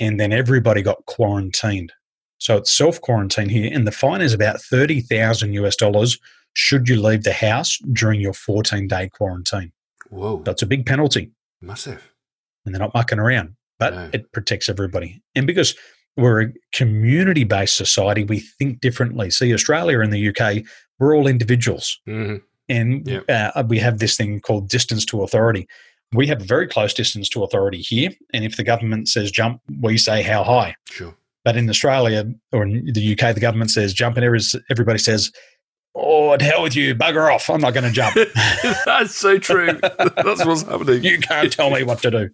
and 0.00 0.18
then 0.18 0.32
everybody 0.32 0.82
got 0.82 1.04
quarantined. 1.06 1.92
So 2.38 2.56
it's 2.56 2.72
self 2.72 3.00
quarantine 3.02 3.50
here, 3.50 3.70
and 3.70 3.86
the 3.86 3.92
fine 3.92 4.22
is 4.22 4.32
about 4.32 4.62
30,000 4.62 5.52
US 5.52 5.76
dollars 5.76 6.18
should 6.54 6.88
you 6.88 7.00
leave 7.00 7.22
the 7.22 7.32
house 7.34 7.78
during 7.92 8.18
your 8.20 8.32
14 8.32 8.88
day 8.88 9.08
quarantine. 9.10 9.72
Whoa, 10.08 10.42
That's 10.42 10.62
a 10.62 10.66
big 10.66 10.86
penalty, 10.86 11.30
massive. 11.60 12.10
and 12.64 12.74
they're 12.74 12.80
not 12.80 12.94
mucking 12.94 13.18
around, 13.20 13.56
but 13.78 13.94
No. 13.94 14.10
it 14.12 14.32
protects 14.32 14.68
everybody. 14.68 15.22
And 15.36 15.46
because 15.46 15.76
we're 16.16 16.42
a 16.42 16.52
community 16.72 17.44
based 17.44 17.76
society, 17.76 18.24
we 18.24 18.40
think 18.40 18.80
differently. 18.80 19.30
See, 19.30 19.52
Australia 19.54 20.00
and 20.00 20.12
the 20.12 20.28
UK, 20.30 20.64
we're 20.98 21.16
all 21.16 21.26
individuals 21.26 21.98
hmm 22.06 22.36
and 22.68 23.04
Yep. 23.08 23.24
uh, 23.28 23.64
we 23.66 23.78
have 23.80 23.98
this 23.98 24.16
thing 24.16 24.38
called 24.40 24.68
distance 24.68 25.04
to 25.06 25.22
authority. 25.24 25.66
We 26.12 26.28
have 26.28 26.40
a 26.40 26.44
very 26.44 26.68
close 26.68 26.94
distance 26.94 27.28
to 27.30 27.42
authority 27.42 27.78
here, 27.80 28.10
and 28.32 28.44
if 28.44 28.56
the 28.56 28.62
government 28.64 29.08
says 29.08 29.30
jump, 29.32 29.60
we 29.80 29.98
say 29.98 30.22
how 30.22 30.44
high. 30.44 30.76
Sure. 30.88 31.14
But 31.44 31.56
in 31.56 31.68
Australia 31.68 32.26
or 32.52 32.62
in 32.64 32.92
the 32.92 33.12
UK, 33.12 33.34
the 33.34 33.40
government 33.40 33.70
says 33.70 33.92
jump, 33.92 34.16
and 34.16 34.24
everybody 34.70 34.98
says, 34.98 35.32
"Oh, 35.96 36.36
to 36.36 36.44
hell 36.44 36.62
with 36.62 36.76
you, 36.76 36.94
bugger 36.94 37.32
off! 37.34 37.48
I'm 37.50 37.60
not 37.60 37.74
going 37.74 37.84
to 37.84 37.92
jump. 37.92 38.14
That's 38.86 39.16
so 39.16 39.38
true. 39.38 39.78
That's 39.82 40.44
what's 40.44 40.62
happening. 40.62 41.02
you 41.02 41.18
can't 41.18 41.52
tell 41.52 41.70
me 41.70 41.82
what 41.82 42.02
to 42.02 42.10
do." 42.10 42.30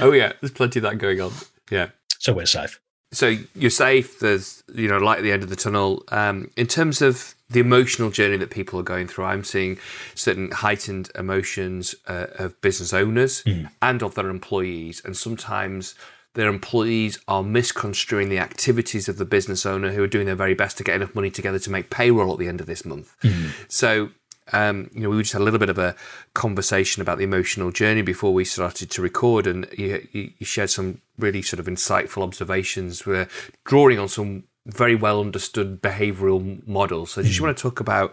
Oh 0.00 0.12
yeah, 0.12 0.32
there's 0.40 0.52
plenty 0.52 0.78
of 0.78 0.84
that 0.84 0.96
going 0.98 1.20
on. 1.20 1.32
Yeah. 1.70 1.88
So 2.18 2.32
we're 2.32 2.46
safe. 2.46 2.80
So 3.12 3.36
you're 3.54 3.70
safe. 3.70 4.20
There's 4.20 4.62
you 4.74 4.88
know 4.88 4.98
light 4.98 5.18
at 5.18 5.24
the 5.24 5.32
end 5.32 5.42
of 5.42 5.50
the 5.50 5.56
tunnel. 5.56 6.04
Um, 6.08 6.50
in 6.56 6.66
terms 6.66 7.02
of 7.02 7.34
the 7.50 7.60
emotional 7.60 8.10
journey 8.10 8.36
that 8.36 8.50
people 8.50 8.78
are 8.78 8.84
going 8.84 9.06
through. 9.06 9.24
I'm 9.24 9.44
seeing 9.44 9.78
certain 10.14 10.50
heightened 10.50 11.10
emotions 11.14 11.94
uh, 12.06 12.26
of 12.38 12.60
business 12.60 12.92
owners 12.92 13.42
mm. 13.44 13.70
and 13.80 14.02
of 14.02 14.14
their 14.14 14.28
employees, 14.28 15.00
and 15.04 15.16
sometimes 15.16 15.94
their 16.34 16.48
employees 16.48 17.18
are 17.26 17.42
misconstruing 17.42 18.28
the 18.28 18.38
activities 18.38 19.08
of 19.08 19.16
the 19.16 19.24
business 19.24 19.64
owner 19.64 19.92
who 19.92 20.02
are 20.02 20.08
doing 20.08 20.26
their 20.26 20.34
very 20.34 20.54
best 20.54 20.76
to 20.78 20.84
get 20.84 20.94
enough 20.94 21.14
money 21.14 21.30
together 21.30 21.58
to 21.58 21.70
make 21.70 21.90
payroll 21.90 22.32
at 22.32 22.38
the 22.38 22.48
end 22.48 22.60
of 22.60 22.66
this 22.66 22.84
month. 22.84 23.16
Mm. 23.22 23.50
So 23.68 24.10
um, 24.52 24.90
you 24.92 25.02
know, 25.02 25.10
we 25.10 25.22
just 25.22 25.32
had 25.32 25.42
a 25.42 25.44
little 25.44 25.58
bit 25.58 25.70
of 25.70 25.78
a 25.78 25.94
conversation 26.34 27.02
about 27.02 27.18
the 27.18 27.24
emotional 27.24 27.70
journey 27.70 28.02
before 28.02 28.32
we 28.32 28.44
started 28.44 28.90
to 28.90 29.02
record, 29.02 29.46
and 29.46 29.68
you, 29.76 30.06
you 30.12 30.46
shared 30.46 30.70
some 30.70 31.00
really 31.18 31.42
sort 31.42 31.60
of 31.60 31.66
insightful 31.66 32.22
observations. 32.22 33.06
We're 33.06 33.28
drawing 33.64 33.98
on 33.98 34.08
some 34.08 34.44
very 34.66 34.94
well 34.94 35.20
understood 35.20 35.80
behavioural 35.82 36.66
models. 36.66 37.12
So, 37.12 37.22
do 37.22 37.28
you 37.28 37.34
mm. 37.34 37.40
want 37.42 37.56
to 37.56 37.62
talk 37.62 37.80
about 37.80 38.12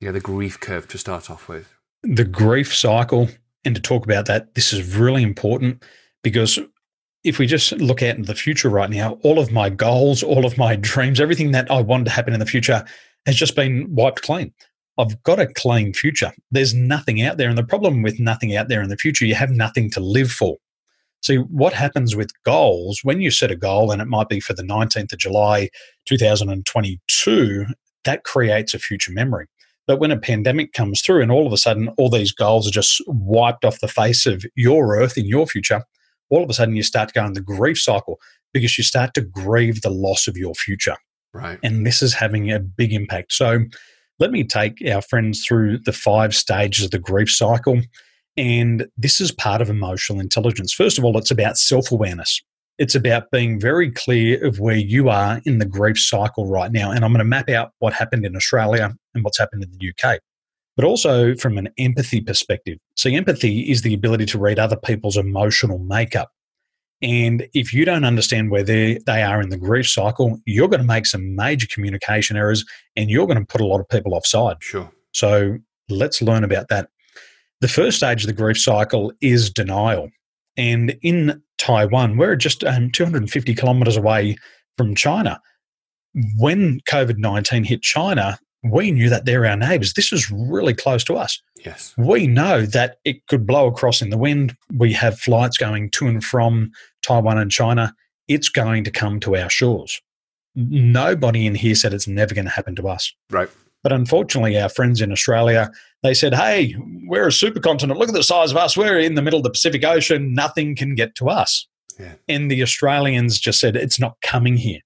you 0.00 0.08
know 0.08 0.12
the 0.12 0.20
grief 0.20 0.60
curve 0.60 0.88
to 0.88 0.98
start 0.98 1.30
off 1.30 1.48
with? 1.48 1.72
The 2.02 2.24
grief 2.24 2.74
cycle, 2.74 3.28
and 3.64 3.74
to 3.74 3.80
talk 3.80 4.04
about 4.04 4.26
that, 4.26 4.54
this 4.54 4.72
is 4.72 4.96
really 4.96 5.22
important 5.22 5.82
because 6.22 6.58
if 7.24 7.38
we 7.38 7.46
just 7.46 7.72
look 7.72 8.02
out 8.02 8.16
into 8.16 8.26
the 8.26 8.34
future 8.34 8.68
right 8.68 8.90
now, 8.90 9.18
all 9.22 9.38
of 9.38 9.50
my 9.50 9.68
goals, 9.68 10.22
all 10.22 10.46
of 10.46 10.56
my 10.56 10.76
dreams, 10.76 11.20
everything 11.20 11.50
that 11.50 11.70
I 11.70 11.80
wanted 11.80 12.04
to 12.04 12.10
happen 12.10 12.32
in 12.32 12.40
the 12.40 12.46
future 12.46 12.84
has 13.26 13.36
just 13.36 13.56
been 13.56 13.94
wiped 13.94 14.22
clean. 14.22 14.52
I've 14.98 15.22
got 15.22 15.38
a 15.38 15.46
clean 15.46 15.94
future. 15.94 16.32
There's 16.50 16.74
nothing 16.74 17.22
out 17.22 17.38
there. 17.38 17.48
And 17.48 17.56
the 17.56 17.64
problem 17.64 18.02
with 18.02 18.18
nothing 18.18 18.56
out 18.56 18.68
there 18.68 18.82
in 18.82 18.88
the 18.88 18.96
future, 18.96 19.24
you 19.24 19.36
have 19.36 19.50
nothing 19.50 19.90
to 19.92 20.00
live 20.00 20.30
for. 20.30 20.56
See, 21.22 21.36
what 21.36 21.72
happens 21.72 22.14
with 22.14 22.30
goals, 22.44 23.00
when 23.02 23.20
you 23.20 23.30
set 23.30 23.50
a 23.50 23.56
goal, 23.56 23.90
and 23.90 24.00
it 24.02 24.06
might 24.06 24.28
be 24.28 24.40
for 24.40 24.54
the 24.54 24.62
19th 24.62 25.12
of 25.12 25.18
July 25.18 25.68
2022, 26.06 27.66
that 28.04 28.24
creates 28.24 28.74
a 28.74 28.78
future 28.78 29.12
memory. 29.12 29.46
But 29.86 30.00
when 30.00 30.10
a 30.10 30.18
pandemic 30.18 30.74
comes 30.74 31.00
through 31.00 31.22
and 31.22 31.32
all 31.32 31.46
of 31.46 31.52
a 31.52 31.56
sudden 31.56 31.88
all 31.96 32.10
these 32.10 32.30
goals 32.30 32.68
are 32.68 32.72
just 32.72 33.02
wiped 33.06 33.64
off 33.64 33.80
the 33.80 33.88
face 33.88 34.26
of 34.26 34.44
your 34.54 34.96
earth 34.96 35.16
in 35.16 35.26
your 35.26 35.46
future, 35.46 35.82
all 36.28 36.42
of 36.42 36.50
a 36.50 36.54
sudden 36.54 36.76
you 36.76 36.82
start 36.82 37.08
to 37.08 37.14
go 37.14 37.24
in 37.24 37.32
the 37.32 37.40
grief 37.40 37.80
cycle 37.80 38.20
because 38.52 38.76
you 38.76 38.84
start 38.84 39.14
to 39.14 39.22
grieve 39.22 39.80
the 39.80 39.90
loss 39.90 40.28
of 40.28 40.36
your 40.36 40.54
future. 40.54 40.96
Right. 41.32 41.58
And 41.62 41.86
this 41.86 42.02
is 42.02 42.14
having 42.14 42.52
a 42.52 42.60
big 42.60 42.92
impact. 42.92 43.32
So 43.32 43.60
let 44.18 44.30
me 44.30 44.44
take 44.44 44.82
our 44.88 45.02
friends 45.02 45.44
through 45.44 45.78
the 45.78 45.92
five 45.92 46.34
stages 46.34 46.86
of 46.86 46.90
the 46.90 46.98
grief 46.98 47.30
cycle. 47.30 47.80
And 48.36 48.86
this 48.96 49.20
is 49.20 49.32
part 49.32 49.60
of 49.62 49.70
emotional 49.70 50.20
intelligence. 50.20 50.72
First 50.72 50.98
of 50.98 51.04
all, 51.04 51.16
it's 51.18 51.30
about 51.30 51.58
self 51.58 51.90
awareness. 51.90 52.40
It's 52.78 52.94
about 52.94 53.30
being 53.32 53.58
very 53.58 53.90
clear 53.90 54.44
of 54.46 54.60
where 54.60 54.76
you 54.76 55.08
are 55.08 55.40
in 55.44 55.58
the 55.58 55.66
grief 55.66 55.98
cycle 55.98 56.46
right 56.46 56.70
now. 56.70 56.92
And 56.92 57.04
I'm 57.04 57.10
going 57.10 57.18
to 57.18 57.24
map 57.24 57.48
out 57.48 57.72
what 57.80 57.92
happened 57.92 58.24
in 58.24 58.36
Australia 58.36 58.94
and 59.14 59.24
what's 59.24 59.38
happened 59.38 59.64
in 59.64 59.70
the 59.72 59.90
UK, 59.90 60.20
but 60.76 60.84
also 60.84 61.34
from 61.34 61.58
an 61.58 61.70
empathy 61.76 62.20
perspective. 62.20 62.78
So, 62.94 63.10
empathy 63.10 63.68
is 63.68 63.82
the 63.82 63.94
ability 63.94 64.26
to 64.26 64.38
read 64.38 64.60
other 64.60 64.76
people's 64.76 65.16
emotional 65.16 65.78
makeup. 65.80 66.30
And 67.00 67.46
if 67.54 67.72
you 67.72 67.84
don't 67.84 68.04
understand 68.04 68.50
where 68.50 68.64
they, 68.64 68.98
they 69.06 69.22
are 69.22 69.40
in 69.40 69.50
the 69.50 69.56
grief 69.56 69.88
cycle, 69.88 70.40
you're 70.46 70.68
going 70.68 70.80
to 70.80 70.86
make 70.86 71.06
some 71.06 71.36
major 71.36 71.66
communication 71.68 72.36
errors 72.36 72.64
and 72.96 73.08
you're 73.08 73.26
going 73.26 73.38
to 73.38 73.46
put 73.46 73.60
a 73.60 73.66
lot 73.66 73.80
of 73.80 73.88
people 73.88 74.14
offside. 74.14 74.56
Sure. 74.60 74.90
So 75.12 75.58
let's 75.88 76.20
learn 76.20 76.42
about 76.42 76.68
that. 76.68 76.88
The 77.60 77.68
first 77.68 77.98
stage 77.98 78.22
of 78.22 78.26
the 78.26 78.32
grief 78.32 78.58
cycle 78.58 79.12
is 79.20 79.50
denial. 79.50 80.10
And 80.56 80.96
in 81.02 81.40
Taiwan, 81.56 82.16
we're 82.16 82.36
just 82.36 82.64
um, 82.64 82.90
250 82.90 83.54
kilometers 83.54 83.96
away 83.96 84.36
from 84.76 84.94
China. 84.94 85.40
When 86.36 86.80
COVID 86.88 87.18
19 87.18 87.64
hit 87.64 87.82
China, 87.82 88.38
we 88.62 88.90
knew 88.90 89.08
that 89.08 89.24
they're 89.24 89.46
our 89.46 89.56
neighbors. 89.56 89.94
This 89.94 90.12
is 90.12 90.30
really 90.30 90.74
close 90.74 91.04
to 91.04 91.14
us. 91.14 91.40
Yes. 91.64 91.94
We 91.96 92.26
know 92.26 92.66
that 92.66 92.98
it 93.04 93.26
could 93.26 93.46
blow 93.46 93.66
across 93.66 94.02
in 94.02 94.10
the 94.10 94.18
wind. 94.18 94.56
We 94.76 94.92
have 94.94 95.18
flights 95.18 95.56
going 95.56 95.90
to 95.90 96.06
and 96.08 96.24
from 96.24 96.72
Taiwan 97.02 97.38
and 97.38 97.50
China. 97.50 97.94
It's 98.26 98.48
going 98.48 98.84
to 98.84 98.90
come 98.90 99.20
to 99.20 99.36
our 99.36 99.48
shores. 99.48 100.00
Nobody 100.54 101.46
in 101.46 101.54
here 101.54 101.74
said 101.74 101.94
it's 101.94 102.08
never 102.08 102.34
going 102.34 102.46
to 102.46 102.50
happen 102.50 102.74
to 102.76 102.88
us. 102.88 103.12
Right. 103.30 103.48
But 103.84 103.92
unfortunately, 103.92 104.60
our 104.60 104.68
friends 104.68 105.00
in 105.00 105.12
Australia, 105.12 105.70
they 106.02 106.12
said, 106.12 106.34
hey, 106.34 106.74
we're 107.06 107.28
a 107.28 107.30
supercontinent. 107.30 107.96
Look 107.96 108.08
at 108.08 108.14
the 108.14 108.24
size 108.24 108.50
of 108.50 108.56
us. 108.56 108.76
We're 108.76 108.98
in 108.98 109.14
the 109.14 109.22
middle 109.22 109.38
of 109.38 109.44
the 109.44 109.50
Pacific 109.50 109.84
Ocean. 109.84 110.34
Nothing 110.34 110.74
can 110.74 110.96
get 110.96 111.14
to 111.16 111.28
us. 111.28 111.66
Yeah. 111.98 112.14
And 112.26 112.50
the 112.50 112.62
Australians 112.62 113.38
just 113.38 113.60
said, 113.60 113.76
it's 113.76 114.00
not 114.00 114.20
coming 114.20 114.56
here. 114.56 114.80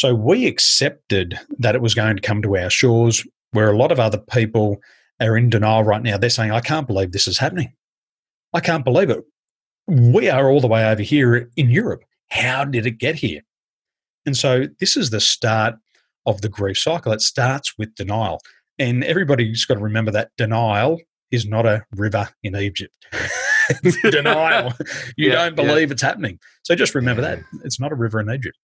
So 0.00 0.14
we 0.14 0.46
accepted 0.46 1.38
that 1.58 1.74
it 1.74 1.82
was 1.82 1.94
going 1.94 2.16
to 2.16 2.22
come 2.22 2.40
to 2.40 2.56
our 2.56 2.70
shores, 2.70 3.22
where 3.50 3.70
a 3.70 3.76
lot 3.76 3.92
of 3.92 4.00
other 4.00 4.16
people 4.16 4.78
are 5.20 5.36
in 5.36 5.50
denial 5.50 5.84
right 5.84 6.02
now. 6.02 6.16
They're 6.16 6.30
saying, 6.30 6.52
I 6.52 6.60
can't 6.60 6.86
believe 6.86 7.12
this 7.12 7.28
is 7.28 7.36
happening. 7.36 7.74
I 8.54 8.60
can't 8.60 8.82
believe 8.82 9.10
it. 9.10 9.22
We 9.86 10.30
are 10.30 10.48
all 10.48 10.62
the 10.62 10.68
way 10.68 10.90
over 10.90 11.02
here 11.02 11.50
in 11.54 11.68
Europe. 11.68 12.02
How 12.30 12.64
did 12.64 12.86
it 12.86 12.92
get 12.92 13.16
here? 13.16 13.42
And 14.24 14.34
so 14.38 14.68
this 14.78 14.96
is 14.96 15.10
the 15.10 15.20
start 15.20 15.74
of 16.24 16.40
the 16.40 16.48
grief 16.48 16.78
cycle. 16.78 17.12
It 17.12 17.20
starts 17.20 17.74
with 17.76 17.94
denial. 17.94 18.40
And 18.78 19.04
everybody's 19.04 19.66
got 19.66 19.74
to 19.74 19.80
remember 19.80 20.12
that 20.12 20.30
denial 20.38 20.98
is 21.30 21.44
not 21.44 21.66
a 21.66 21.84
river 21.94 22.30
in 22.42 22.56
Egypt. 22.56 22.94
denial. 24.10 24.72
You 25.18 25.28
yeah, 25.28 25.34
don't 25.34 25.56
believe 25.56 25.90
yeah. 25.90 25.92
it's 25.92 26.02
happening. 26.02 26.38
So 26.62 26.74
just 26.74 26.94
remember 26.94 27.20
that. 27.20 27.40
It's 27.64 27.78
not 27.78 27.92
a 27.92 27.96
river 27.96 28.18
in 28.18 28.30
Egypt. 28.30 28.56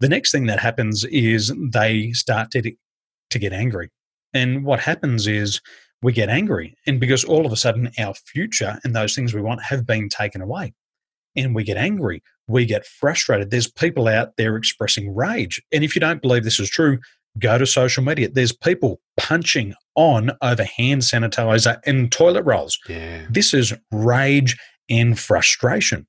The 0.00 0.08
next 0.08 0.32
thing 0.32 0.46
that 0.46 0.60
happens 0.60 1.04
is 1.04 1.54
they 1.72 2.12
start 2.12 2.50
to, 2.52 2.72
to 3.30 3.38
get 3.38 3.52
angry. 3.52 3.90
And 4.32 4.64
what 4.64 4.80
happens 4.80 5.26
is 5.26 5.60
we 6.02 6.12
get 6.12 6.28
angry. 6.28 6.76
And 6.86 6.98
because 6.98 7.24
all 7.24 7.46
of 7.46 7.52
a 7.52 7.56
sudden 7.56 7.90
our 7.98 8.14
future 8.14 8.78
and 8.84 8.96
those 8.96 9.14
things 9.14 9.34
we 9.34 9.42
want 9.42 9.62
have 9.64 9.86
been 9.86 10.08
taken 10.08 10.40
away, 10.40 10.72
and 11.36 11.54
we 11.54 11.62
get 11.62 11.76
angry, 11.76 12.22
we 12.48 12.64
get 12.64 12.86
frustrated. 12.86 13.50
There's 13.50 13.70
people 13.70 14.08
out 14.08 14.36
there 14.36 14.56
expressing 14.56 15.14
rage. 15.14 15.62
And 15.72 15.84
if 15.84 15.94
you 15.94 16.00
don't 16.00 16.22
believe 16.22 16.44
this 16.44 16.58
is 16.58 16.68
true, 16.68 16.98
go 17.38 17.58
to 17.58 17.66
social 17.66 18.02
media. 18.02 18.28
There's 18.28 18.52
people 18.52 19.00
punching 19.16 19.74
on 19.94 20.32
over 20.42 20.64
hand 20.64 21.02
sanitizer 21.02 21.78
and 21.86 22.10
toilet 22.10 22.42
rolls. 22.42 22.78
Yeah. 22.88 23.26
This 23.30 23.54
is 23.54 23.72
rage 23.92 24.56
and 24.88 25.18
frustration. 25.18 26.06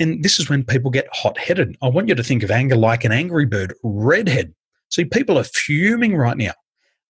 And 0.00 0.24
this 0.24 0.40
is 0.40 0.48
when 0.48 0.64
people 0.64 0.90
get 0.90 1.06
hot 1.12 1.38
headed. 1.38 1.76
I 1.82 1.88
want 1.88 2.08
you 2.08 2.14
to 2.14 2.24
think 2.24 2.42
of 2.42 2.50
anger 2.50 2.74
like 2.74 3.04
an 3.04 3.12
angry 3.12 3.44
bird, 3.46 3.74
redhead. 3.84 4.54
See, 4.88 5.04
people 5.04 5.38
are 5.38 5.44
fuming 5.44 6.16
right 6.16 6.36
now. 6.36 6.54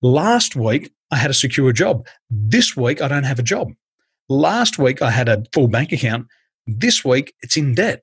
Last 0.02 0.56
week, 0.56 0.92
I 1.10 1.16
had 1.16 1.30
a 1.30 1.34
secure 1.34 1.72
job. 1.72 2.06
This 2.28 2.76
week, 2.76 3.00
I 3.00 3.08
don't 3.08 3.24
have 3.24 3.38
a 3.38 3.44
job. 3.44 3.68
Last 4.28 4.78
week, 4.78 5.02
I 5.02 5.10
had 5.10 5.28
a 5.28 5.44
full 5.52 5.68
bank 5.68 5.92
account. 5.92 6.26
This 6.66 7.04
week, 7.04 7.32
it's 7.42 7.56
in 7.56 7.74
debt. 7.74 8.02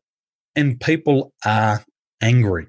And 0.55 0.79
people 0.79 1.33
are 1.45 1.85
angry. 2.21 2.67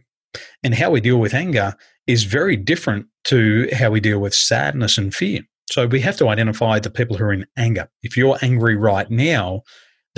And 0.62 0.74
how 0.74 0.90
we 0.90 1.00
deal 1.00 1.18
with 1.18 1.34
anger 1.34 1.74
is 2.06 2.24
very 2.24 2.56
different 2.56 3.06
to 3.24 3.68
how 3.72 3.90
we 3.90 4.00
deal 4.00 4.18
with 4.18 4.34
sadness 4.34 4.98
and 4.98 5.14
fear. 5.14 5.42
So 5.70 5.86
we 5.86 6.00
have 6.00 6.16
to 6.16 6.28
identify 6.28 6.78
the 6.78 6.90
people 6.90 7.16
who 7.16 7.24
are 7.24 7.32
in 7.32 7.46
anger. 7.56 7.88
If 8.02 8.16
you're 8.16 8.38
angry 8.42 8.76
right 8.76 9.10
now, 9.10 9.62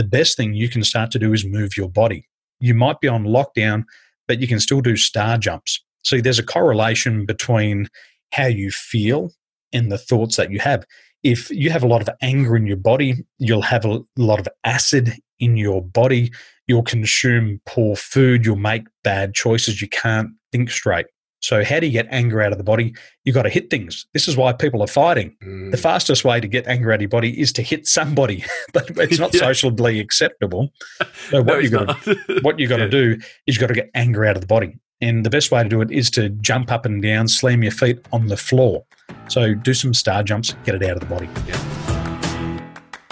the 0.00 0.08
best 0.08 0.34
thing 0.34 0.54
you 0.54 0.70
can 0.70 0.82
start 0.82 1.10
to 1.10 1.18
do 1.18 1.34
is 1.34 1.44
move 1.44 1.76
your 1.76 1.90
body. 1.90 2.26
You 2.58 2.72
might 2.72 3.00
be 3.00 3.08
on 3.08 3.24
lockdown, 3.24 3.84
but 4.26 4.40
you 4.40 4.48
can 4.48 4.58
still 4.58 4.80
do 4.80 4.96
star 4.96 5.36
jumps. 5.36 5.78
See, 6.06 6.22
there's 6.22 6.38
a 6.38 6.42
correlation 6.42 7.26
between 7.26 7.86
how 8.32 8.46
you 8.46 8.70
feel 8.70 9.30
and 9.74 9.92
the 9.92 9.98
thoughts 9.98 10.36
that 10.36 10.50
you 10.50 10.58
have. 10.58 10.86
If 11.22 11.50
you 11.50 11.68
have 11.68 11.82
a 11.82 11.86
lot 11.86 12.00
of 12.00 12.08
anger 12.22 12.56
in 12.56 12.66
your 12.66 12.78
body, 12.78 13.26
you'll 13.36 13.60
have 13.60 13.84
a 13.84 14.00
lot 14.16 14.40
of 14.40 14.48
acid 14.64 15.12
in 15.38 15.58
your 15.58 15.82
body. 15.82 16.32
You'll 16.66 16.82
consume 16.82 17.60
poor 17.66 17.94
food. 17.94 18.46
You'll 18.46 18.56
make 18.56 18.84
bad 19.04 19.34
choices. 19.34 19.82
You 19.82 19.88
can't 19.90 20.30
think 20.50 20.70
straight. 20.70 21.08
So, 21.40 21.64
how 21.64 21.80
do 21.80 21.86
you 21.86 21.92
get 21.92 22.06
anger 22.10 22.42
out 22.42 22.52
of 22.52 22.58
the 22.58 22.64
body? 22.64 22.94
You've 23.24 23.34
got 23.34 23.42
to 23.42 23.48
hit 23.48 23.70
things. 23.70 24.06
This 24.12 24.28
is 24.28 24.36
why 24.36 24.52
people 24.52 24.82
are 24.82 24.86
fighting. 24.86 25.34
Mm. 25.42 25.70
The 25.70 25.76
fastest 25.76 26.24
way 26.24 26.40
to 26.40 26.46
get 26.46 26.66
anger 26.66 26.92
out 26.92 26.96
of 26.96 27.02
your 27.02 27.08
body 27.08 27.40
is 27.40 27.52
to 27.54 27.62
hit 27.62 27.86
somebody, 27.86 28.44
but 28.72 28.90
it's 28.98 29.18
not 29.18 29.34
yeah. 29.34 29.40
socially 29.40 30.00
acceptable. 30.00 30.72
So, 31.30 31.42
what 31.42 31.46
no, 31.46 31.58
you've 31.58 31.72
got 31.72 32.02
to, 32.02 32.40
what 32.42 32.58
you 32.58 32.66
got 32.66 32.78
to 32.78 32.88
do 32.88 33.16
is 33.46 33.54
you've 33.54 33.60
got 33.60 33.68
to 33.68 33.74
get 33.74 33.90
anger 33.94 34.24
out 34.24 34.36
of 34.36 34.40
the 34.40 34.46
body. 34.46 34.76
And 35.00 35.24
the 35.24 35.30
best 35.30 35.50
way 35.50 35.62
to 35.62 35.68
do 35.68 35.80
it 35.80 35.90
is 35.90 36.10
to 36.12 36.28
jump 36.28 36.72
up 36.72 36.84
and 36.84 37.00
down, 37.00 37.28
slam 37.28 37.62
your 37.62 37.72
feet 37.72 38.04
on 38.12 38.26
the 38.26 38.36
floor. 38.36 38.84
So, 39.28 39.54
do 39.54 39.74
some 39.74 39.94
star 39.94 40.22
jumps, 40.22 40.54
get 40.64 40.74
it 40.74 40.82
out 40.82 40.96
of 40.96 41.00
the 41.00 41.06
body. 41.06 41.28
Yeah. 41.46 41.69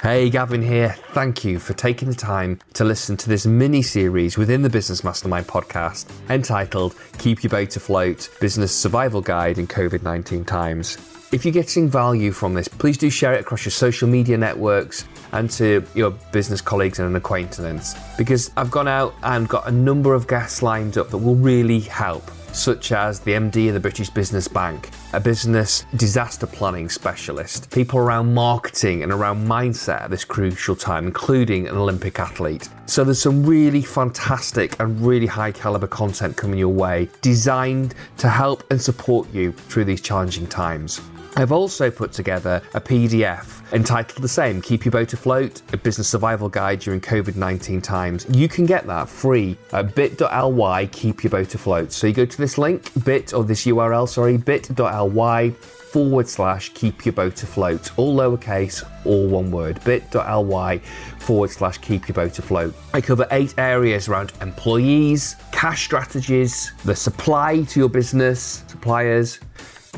Hey, 0.00 0.30
Gavin 0.30 0.62
here. 0.62 0.94
Thank 1.08 1.44
you 1.44 1.58
for 1.58 1.72
taking 1.74 2.08
the 2.08 2.14
time 2.14 2.60
to 2.74 2.84
listen 2.84 3.16
to 3.16 3.28
this 3.28 3.46
mini 3.46 3.82
series 3.82 4.38
within 4.38 4.62
the 4.62 4.70
Business 4.70 5.02
Mastermind 5.02 5.48
podcast 5.48 6.08
entitled 6.30 6.94
Keep 7.18 7.42
Your 7.42 7.50
Boat 7.50 7.74
Afloat 7.74 8.30
Business 8.40 8.72
Survival 8.72 9.20
Guide 9.20 9.58
in 9.58 9.66
COVID 9.66 10.04
19 10.04 10.44
Times. 10.44 10.98
If 11.32 11.44
you're 11.44 11.52
getting 11.52 11.90
value 11.90 12.30
from 12.30 12.54
this, 12.54 12.68
please 12.68 12.96
do 12.96 13.10
share 13.10 13.34
it 13.34 13.40
across 13.40 13.64
your 13.64 13.72
social 13.72 14.08
media 14.08 14.38
networks 14.38 15.04
and 15.32 15.50
to 15.50 15.84
your 15.96 16.12
business 16.30 16.60
colleagues 16.60 17.00
and 17.00 17.16
acquaintances 17.16 17.96
because 18.16 18.52
I've 18.56 18.70
gone 18.70 18.86
out 18.86 19.16
and 19.24 19.48
got 19.48 19.66
a 19.66 19.72
number 19.72 20.14
of 20.14 20.28
guests 20.28 20.62
lined 20.62 20.96
up 20.96 21.10
that 21.10 21.18
will 21.18 21.34
really 21.34 21.80
help 21.80 22.30
such 22.58 22.92
as 22.92 23.20
the 23.20 23.32
MD 23.32 23.68
of 23.68 23.74
the 23.74 23.80
British 23.80 24.10
Business 24.10 24.48
Bank, 24.48 24.90
a 25.12 25.20
business 25.20 25.84
disaster 25.96 26.46
planning 26.46 26.88
specialist, 26.88 27.70
people 27.70 27.98
around 27.98 28.34
marketing 28.34 29.02
and 29.02 29.12
around 29.12 29.46
mindset 29.46 30.02
at 30.02 30.10
this 30.10 30.24
crucial 30.24 30.74
time, 30.74 31.06
including 31.06 31.68
an 31.68 31.76
Olympic 31.76 32.18
athlete. 32.18 32.68
So 32.86 33.04
there's 33.04 33.22
some 33.22 33.44
really 33.44 33.82
fantastic 33.82 34.78
and 34.80 35.00
really 35.00 35.26
high 35.26 35.52
caliber 35.52 35.86
content 35.86 36.36
coming 36.36 36.58
your 36.58 36.68
way, 36.68 37.08
designed 37.22 37.94
to 38.18 38.28
help 38.28 38.64
and 38.70 38.80
support 38.80 39.32
you 39.32 39.52
through 39.52 39.84
these 39.84 40.00
challenging 40.00 40.46
times. 40.46 41.00
I've 41.36 41.52
also 41.52 41.90
put 41.90 42.12
together 42.12 42.60
a 42.74 42.80
PDF 42.80 43.57
entitled 43.72 44.22
the 44.22 44.28
same 44.28 44.62
Keep 44.62 44.84
Your 44.84 44.92
Boat 44.92 45.12
Afloat, 45.12 45.62
a 45.72 45.76
business 45.76 46.08
survival 46.08 46.48
guide 46.48 46.80
during 46.80 47.00
COVID 47.00 47.36
19 47.36 47.80
times. 47.80 48.26
You 48.30 48.48
can 48.48 48.66
get 48.66 48.86
that 48.86 49.08
free 49.08 49.56
at 49.72 49.94
bit.ly 49.94 50.86
keep 50.86 51.22
your 51.22 51.30
boat 51.30 51.54
afloat. 51.54 51.92
So 51.92 52.06
you 52.06 52.12
go 52.12 52.24
to 52.24 52.38
this 52.38 52.58
link, 52.58 52.90
bit 53.04 53.34
or 53.34 53.44
this 53.44 53.66
URL, 53.66 54.08
sorry, 54.08 54.36
bit.ly 54.36 55.50
forward 55.50 56.28
slash 56.28 56.68
keep 56.74 57.06
your 57.06 57.14
boat 57.14 57.42
afloat, 57.42 57.90
all 57.98 58.14
lowercase, 58.14 58.86
all 59.06 59.26
one 59.26 59.50
word, 59.50 59.82
bit.ly 59.84 60.78
forward 61.18 61.50
slash 61.50 61.78
keep 61.78 62.08
your 62.08 62.14
boat 62.14 62.38
afloat. 62.38 62.74
I 62.92 63.00
cover 63.00 63.26
eight 63.30 63.54
areas 63.58 64.08
around 64.08 64.32
employees, 64.42 65.36
cash 65.50 65.84
strategies, 65.84 66.72
the 66.84 66.94
supply 66.94 67.62
to 67.62 67.80
your 67.80 67.88
business, 67.88 68.64
suppliers, 68.66 69.40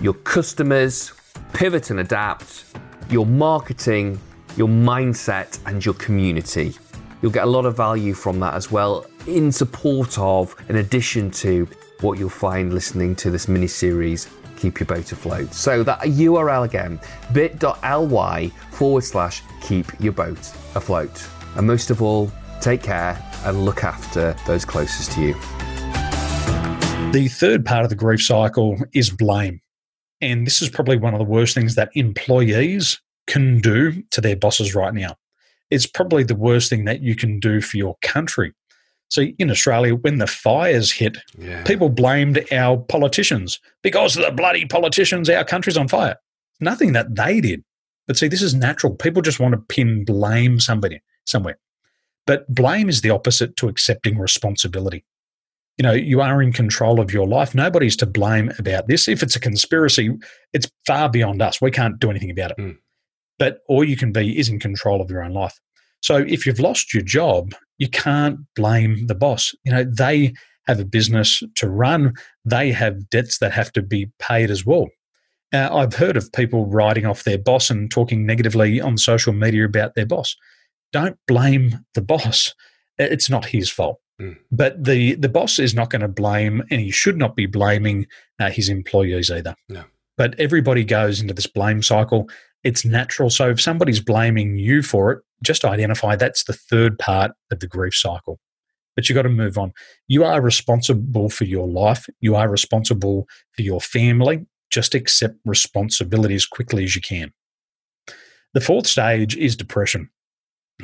your 0.01 0.15
customers, 0.15 1.13
pivot 1.53 1.91
and 1.91 2.01
adapt, 2.01 2.65
your 3.11 3.27
marketing, 3.27 4.19
your 4.57 4.69
mindset, 4.69 5.59
and 5.67 5.85
your 5.85 5.95
community. 5.95 6.75
You'll 7.21 7.33
get 7.33 7.45
a 7.45 7.51
lot 7.51 7.67
of 7.67 7.77
value 7.77 8.15
from 8.15 8.41
that 8.41 8.55
as 8.55 8.71
well, 8.71 9.05
in 9.27 9.53
support 9.53 10.19
of, 10.19 10.55
in 10.69 10.77
addition 10.77 11.31
to 11.33 11.69
what 12.01 12.19
you'll 12.19 12.31
find 12.31 12.73
listening 12.73 13.15
to 13.17 13.31
this 13.31 13.49
mini 13.49 13.67
series, 13.67 14.29
Keep 14.57 14.81
Your 14.81 14.87
Boat 14.87 15.13
Afloat. 15.13 15.53
So, 15.53 15.83
that 15.83 16.01
URL 16.01 16.65
again 16.65 17.01
bit.ly 17.33 18.49
forward 18.71 19.05
slash 19.05 19.43
keep 19.61 19.87
your 20.01 20.13
boat 20.13 20.39
afloat. 20.75 21.27
And 21.57 21.67
most 21.67 21.91
of 21.91 22.01
all, 22.01 22.31
take 22.61 22.83
care 22.83 23.23
and 23.45 23.65
look 23.65 23.85
after 23.85 24.37
those 24.47 24.65
closest 24.65 25.13
to 25.13 25.21
you. 25.21 25.35
The 27.13 27.29
third 27.29 27.67
part 27.67 27.85
of 27.85 27.91
the 27.91 27.97
grief 27.97 28.23
cycle 28.23 28.79
is 28.95 29.11
blame. 29.11 29.61
And 30.21 30.47
this 30.47 30.61
is 30.61 30.69
probably 30.69 30.97
one 30.97 31.15
of 31.15 31.19
the 31.19 31.25
worst 31.25 31.55
things 31.55 31.75
that 31.75 31.91
employees 31.95 33.01
can 33.27 33.61
do 33.61 34.03
to 34.11 34.21
their 34.21 34.37
bosses 34.37 34.75
right 34.75 34.93
now. 34.93 35.17
It's 35.71 35.87
probably 35.87 36.25
the 36.25 36.35
worst 36.35 36.69
thing 36.69 36.85
that 36.87 37.01
you 37.01 37.15
can 37.15 37.39
do 37.39 37.61
for 37.61 37.77
your 37.77 37.97
country. 38.03 38.53
So 39.09 39.23
in 39.23 39.51
Australia, 39.51 39.95
when 39.95 40.19
the 40.19 40.27
fires 40.27 40.93
hit, 40.93 41.17
yeah. 41.39 41.65
people 41.65 41.89
blamed 41.89 42.45
our 42.53 42.77
politicians 42.77 43.61
because 43.83 44.17
of 44.17 44.25
the 44.25 44.31
bloody 44.31 44.67
politicians, 44.67 45.29
our 45.29 45.45
country's 45.45 45.77
on 45.77 45.89
fire. 45.89 46.17
Nothing 46.61 46.93
that 46.93 47.15
they 47.15 47.41
did. 47.41 47.65
But 48.07 48.17
see, 48.17 48.29
this 48.29 48.43
is 48.43 48.55
natural. 48.55 48.95
People 48.95 49.23
just 49.23 49.41
want 49.41 49.53
to 49.53 49.59
pin 49.59 50.05
blame 50.05 50.61
somebody 50.61 51.01
somewhere. 51.25 51.59
But 52.27 52.53
blame 52.53 52.89
is 52.89 53.01
the 53.01 53.11
opposite 53.11 53.57
to 53.57 53.69
accepting 53.69 54.19
responsibility 54.19 55.05
you 55.81 55.83
know, 55.83 55.93
you 55.93 56.21
are 56.21 56.43
in 56.43 56.53
control 56.53 57.01
of 57.01 57.11
your 57.11 57.27
life. 57.27 57.55
Nobody's 57.55 57.97
to 57.97 58.07
blame 58.07 58.53
about 58.59 58.87
this. 58.87 59.09
If 59.09 59.23
it's 59.23 59.35
a 59.35 59.41
conspiracy, 59.41 60.15
it's 60.53 60.71
far 60.87 61.09
beyond 61.09 61.41
us. 61.41 61.63
We 61.63 61.71
can't 61.71 61.99
do 61.99 62.11
anything 62.11 62.31
about 62.31 62.51
it. 62.51 62.59
Mm. 62.59 62.77
But 63.39 63.61
all 63.67 63.83
you 63.83 63.97
can 63.97 64.13
be 64.13 64.39
is 64.39 64.51
in 64.51 64.61
control 64.61 65.01
of 65.01 65.11
your 65.11 65.25
own 65.25 65.33
life. 65.33 65.59
So 66.03 66.17
if 66.17 66.45
you've 66.45 66.61
lost 66.61 66.93
your 66.93 67.03
job, 67.03 67.55
you 67.79 67.89
can't 67.89 68.41
blame 68.55 69.07
the 69.07 69.15
boss. 69.15 69.55
You 69.65 69.73
know, 69.73 69.85
they 69.85 70.35
have 70.67 70.81
a 70.81 70.85
business 70.85 71.43
to 71.55 71.71
run, 71.71 72.13
they 72.45 72.73
have 72.73 73.09
debts 73.09 73.39
that 73.39 73.53
have 73.53 73.73
to 73.73 73.81
be 73.81 74.11
paid 74.19 74.51
as 74.51 74.67
well. 74.67 74.87
Uh, 75.51 75.71
I've 75.73 75.95
heard 75.95 76.19
of 76.19 76.31
people 76.33 76.67
writing 76.67 77.07
off 77.07 77.25
their 77.25 77.39
boss 77.39 77.71
and 77.71 77.91
talking 77.91 78.27
negatively 78.27 78.83
on 78.83 78.99
social 78.99 79.33
media 79.33 79.65
about 79.65 79.95
their 79.95 80.05
boss. 80.05 80.37
Don't 80.93 81.17
blame 81.27 81.87
the 81.95 82.03
boss. 82.03 82.55
It's 82.99 83.31
not 83.31 83.47
his 83.47 83.71
fault. 83.71 83.99
Mm. 84.21 84.37
But 84.53 84.85
the, 84.85 85.15
the 85.15 85.29
boss 85.29 85.59
is 85.59 85.75
not 85.75 85.91
going 85.91 86.03
to 86.03 86.09
blame, 86.09 86.63
and 86.71 86.81
he 86.81 86.91
should 86.91 87.17
not 87.17 87.37
be 87.37 87.47
blaming 87.47 88.07
uh, 88.39 88.51
his 88.51 88.69
employees 88.69 89.31
either. 89.31 89.55
No. 89.69 89.85
But 90.17 90.39
everybody 90.39 90.85
goes 90.85 91.21
into 91.21 91.33
this 91.33 91.47
blame 91.47 91.83
cycle. 91.83 92.29
It's 92.63 92.85
natural. 92.85 93.31
So 93.31 93.51
if 93.51 93.61
somebody's 93.61 94.01
blaming 94.01 94.59
you 94.59 94.83
for 94.83 95.13
it, 95.13 95.23
just 95.43 95.65
identify 95.65 96.17
that's 96.17 96.45
the 96.45 96.53
third 96.53 96.99
part 96.99 97.33
of 97.51 97.61
the 97.61 97.67
grief 97.67 97.95
cycle. 97.95 98.39
But 98.95 99.09
you've 99.09 99.17
got 99.17 99.23
to 99.23 99.31
move 99.31 99.57
on. 99.57 99.73
You 100.09 100.25
are 100.25 100.43
responsible 100.43 101.31
for 101.31 101.45
your 101.45 101.67
life, 101.67 102.07
you 102.21 102.37
are 102.37 102.49
responsible 102.49 103.27
for 103.53 103.63
your 103.63 103.81
family. 103.81 104.47
Just 104.71 104.95
accept 104.95 105.35
responsibility 105.45 106.35
as 106.35 106.47
quickly 106.47 106.85
as 106.85 106.95
you 106.95 107.01
can. 107.01 107.33
The 108.53 108.61
fourth 108.61 108.87
stage 108.87 109.37
is 109.37 109.57
depression. 109.57 110.11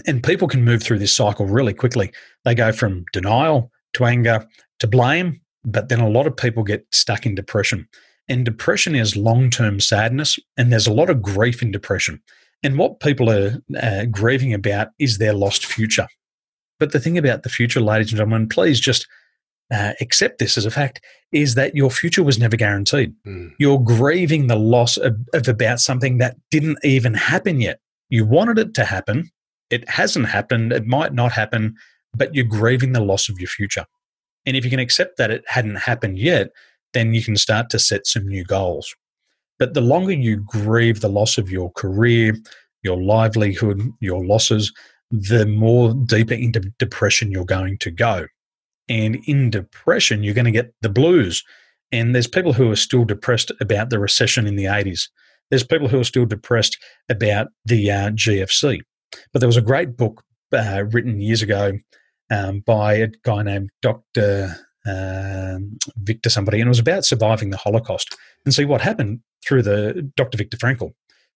And 0.06 0.22
people 0.22 0.48
can 0.48 0.64
move 0.64 0.82
through 0.82 0.98
this 0.98 1.14
cycle 1.14 1.46
really 1.46 1.74
quickly. 1.74 2.12
They 2.44 2.54
go 2.54 2.72
from 2.72 3.04
denial 3.12 3.70
to 3.94 4.04
anger 4.04 4.46
to 4.80 4.86
blame, 4.86 5.40
but 5.64 5.88
then 5.88 6.00
a 6.00 6.08
lot 6.08 6.26
of 6.26 6.36
people 6.36 6.62
get 6.62 6.86
stuck 6.92 7.26
in 7.26 7.34
depression. 7.34 7.88
And 8.28 8.44
depression 8.44 8.94
is 8.94 9.16
long 9.16 9.50
term 9.50 9.80
sadness, 9.80 10.38
and 10.56 10.72
there's 10.72 10.86
a 10.86 10.92
lot 10.92 11.10
of 11.10 11.22
grief 11.22 11.62
in 11.62 11.70
depression. 11.70 12.20
And 12.62 12.78
what 12.78 13.00
people 13.00 13.30
are 13.30 13.58
uh, 13.80 14.06
grieving 14.06 14.52
about 14.52 14.88
is 14.98 15.18
their 15.18 15.32
lost 15.32 15.64
future. 15.66 16.08
But 16.80 16.92
the 16.92 17.00
thing 17.00 17.16
about 17.16 17.42
the 17.42 17.48
future, 17.48 17.80
ladies 17.80 18.10
and 18.10 18.18
gentlemen, 18.18 18.48
please 18.48 18.80
just 18.80 19.06
uh, 19.72 19.92
accept 20.00 20.38
this 20.38 20.56
as 20.58 20.66
a 20.66 20.70
fact, 20.70 21.00
is 21.32 21.54
that 21.54 21.74
your 21.74 21.90
future 21.90 22.22
was 22.22 22.38
never 22.38 22.56
guaranteed. 22.56 23.14
Mm. 23.26 23.52
You're 23.58 23.80
grieving 23.80 24.46
the 24.46 24.56
loss 24.56 24.96
of, 24.96 25.16
of 25.32 25.48
about 25.48 25.80
something 25.80 26.18
that 26.18 26.36
didn't 26.50 26.78
even 26.84 27.14
happen 27.14 27.60
yet. 27.60 27.80
You 28.08 28.24
wanted 28.24 28.58
it 28.58 28.74
to 28.74 28.84
happen, 28.84 29.30
it 29.70 29.88
hasn't 29.88 30.28
happened, 30.28 30.72
it 30.72 30.86
might 30.86 31.12
not 31.12 31.32
happen, 31.32 31.76
but 32.14 32.34
you're 32.34 32.44
grieving 32.44 32.92
the 32.92 33.00
loss 33.00 33.28
of 33.28 33.38
your 33.38 33.48
future. 33.48 33.84
And 34.46 34.56
if 34.56 34.64
you 34.64 34.70
can 34.70 34.80
accept 34.80 35.16
that 35.18 35.30
it 35.30 35.44
hadn't 35.46 35.76
happened 35.76 36.18
yet, 36.18 36.50
then 36.92 37.14
you 37.14 37.22
can 37.22 37.36
start 37.36 37.68
to 37.70 37.78
set 37.78 38.06
some 38.06 38.26
new 38.26 38.44
goals. 38.44 38.94
But 39.58 39.74
the 39.74 39.80
longer 39.80 40.12
you 40.12 40.36
grieve 40.36 41.00
the 41.00 41.08
loss 41.08 41.38
of 41.38 41.50
your 41.50 41.72
career, 41.72 42.36
your 42.82 43.02
livelihood, 43.02 43.80
your 44.00 44.24
losses, 44.24 44.72
the 45.10 45.46
more 45.46 45.94
deeper 45.94 46.34
into 46.34 46.60
depression 46.78 47.30
you're 47.30 47.44
going 47.44 47.78
to 47.78 47.90
go. 47.90 48.26
And 48.88 49.16
in 49.26 49.50
depression, 49.50 50.22
you're 50.22 50.34
going 50.34 50.44
to 50.44 50.50
get 50.50 50.72
the 50.82 50.88
blues. 50.88 51.42
And 51.92 52.14
there's 52.14 52.28
people 52.28 52.52
who 52.52 52.70
are 52.70 52.76
still 52.76 53.04
depressed 53.04 53.50
about 53.60 53.90
the 53.90 53.98
recession 53.98 54.46
in 54.46 54.56
the 54.56 54.64
80s. 54.64 55.08
There's 55.50 55.64
people 55.64 55.88
who 55.88 56.00
are 56.00 56.04
still 56.04 56.26
depressed 56.26 56.76
about 57.08 57.48
the 57.64 57.90
uh, 57.90 58.10
GFC. 58.10 58.80
But 59.32 59.40
there 59.40 59.48
was 59.48 59.56
a 59.56 59.62
great 59.62 59.96
book 59.96 60.22
uh, 60.52 60.84
written 60.90 61.20
years 61.20 61.42
ago 61.42 61.72
um, 62.30 62.60
by 62.60 62.94
a 62.94 63.08
guy 63.24 63.42
named 63.42 63.70
Dr. 63.82 64.56
Uh, 64.86 65.58
Victor 65.96 66.30
somebody, 66.30 66.60
and 66.60 66.68
it 66.68 66.70
was 66.70 66.78
about 66.78 67.04
surviving 67.04 67.50
the 67.50 67.56
Holocaust. 67.56 68.16
And 68.44 68.54
see 68.54 68.64
what 68.64 68.80
happened 68.80 69.20
through 69.44 69.62
the 69.62 70.10
Dr. 70.16 70.38
Viktor 70.38 70.56
Frankl. 70.56 70.92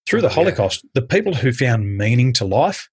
Through 0.07 0.21
the 0.21 0.27
oh, 0.27 0.31
Holocaust, 0.31 0.83
yeah. 0.83 0.89
the 0.95 1.01
people 1.03 1.33
who 1.33 1.51
found 1.51 1.97
meaning 1.97 2.33
to 2.33 2.45
life, 2.45 2.89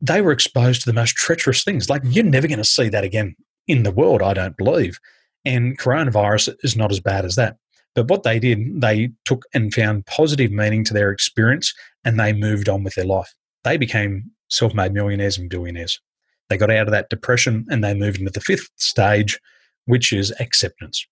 they 0.00 0.20
were 0.20 0.30
exposed 0.30 0.82
to 0.82 0.86
the 0.86 0.94
most 0.94 1.16
treacherous 1.16 1.64
things. 1.64 1.90
Like 1.90 2.02
you're 2.04 2.24
never 2.24 2.46
going 2.46 2.58
to 2.58 2.64
see 2.64 2.88
that 2.88 3.02
again 3.02 3.34
in 3.66 3.82
the 3.82 3.90
world, 3.90 4.22
I 4.22 4.34
don't 4.34 4.56
believe. 4.56 4.98
And 5.44 5.78
coronavirus 5.78 6.54
is 6.62 6.76
not 6.76 6.92
as 6.92 7.00
bad 7.00 7.24
as 7.24 7.34
that. 7.34 7.56
But 7.94 8.08
what 8.08 8.22
they 8.22 8.38
did, 8.38 8.80
they 8.80 9.10
took 9.24 9.44
and 9.54 9.74
found 9.74 10.06
positive 10.06 10.52
meaning 10.52 10.84
to 10.84 10.94
their 10.94 11.10
experience 11.10 11.74
and 12.04 12.20
they 12.20 12.32
moved 12.32 12.68
on 12.68 12.84
with 12.84 12.94
their 12.94 13.06
life 13.06 13.34
they 13.66 13.76
became 13.76 14.30
self 14.48 14.74
made 14.74 14.92
millionaires 14.92 15.36
and 15.36 15.50
billionaires. 15.50 16.00
They 16.48 16.56
got 16.56 16.70
out 16.70 16.86
of 16.86 16.92
that 16.92 17.10
depression 17.10 17.66
and 17.68 17.82
they 17.82 17.94
moved 17.94 18.20
into 18.20 18.30
the 18.30 18.40
fifth 18.40 18.70
stage, 18.76 19.40
which 19.86 20.12
is 20.12 20.32
acceptance. 20.38 21.04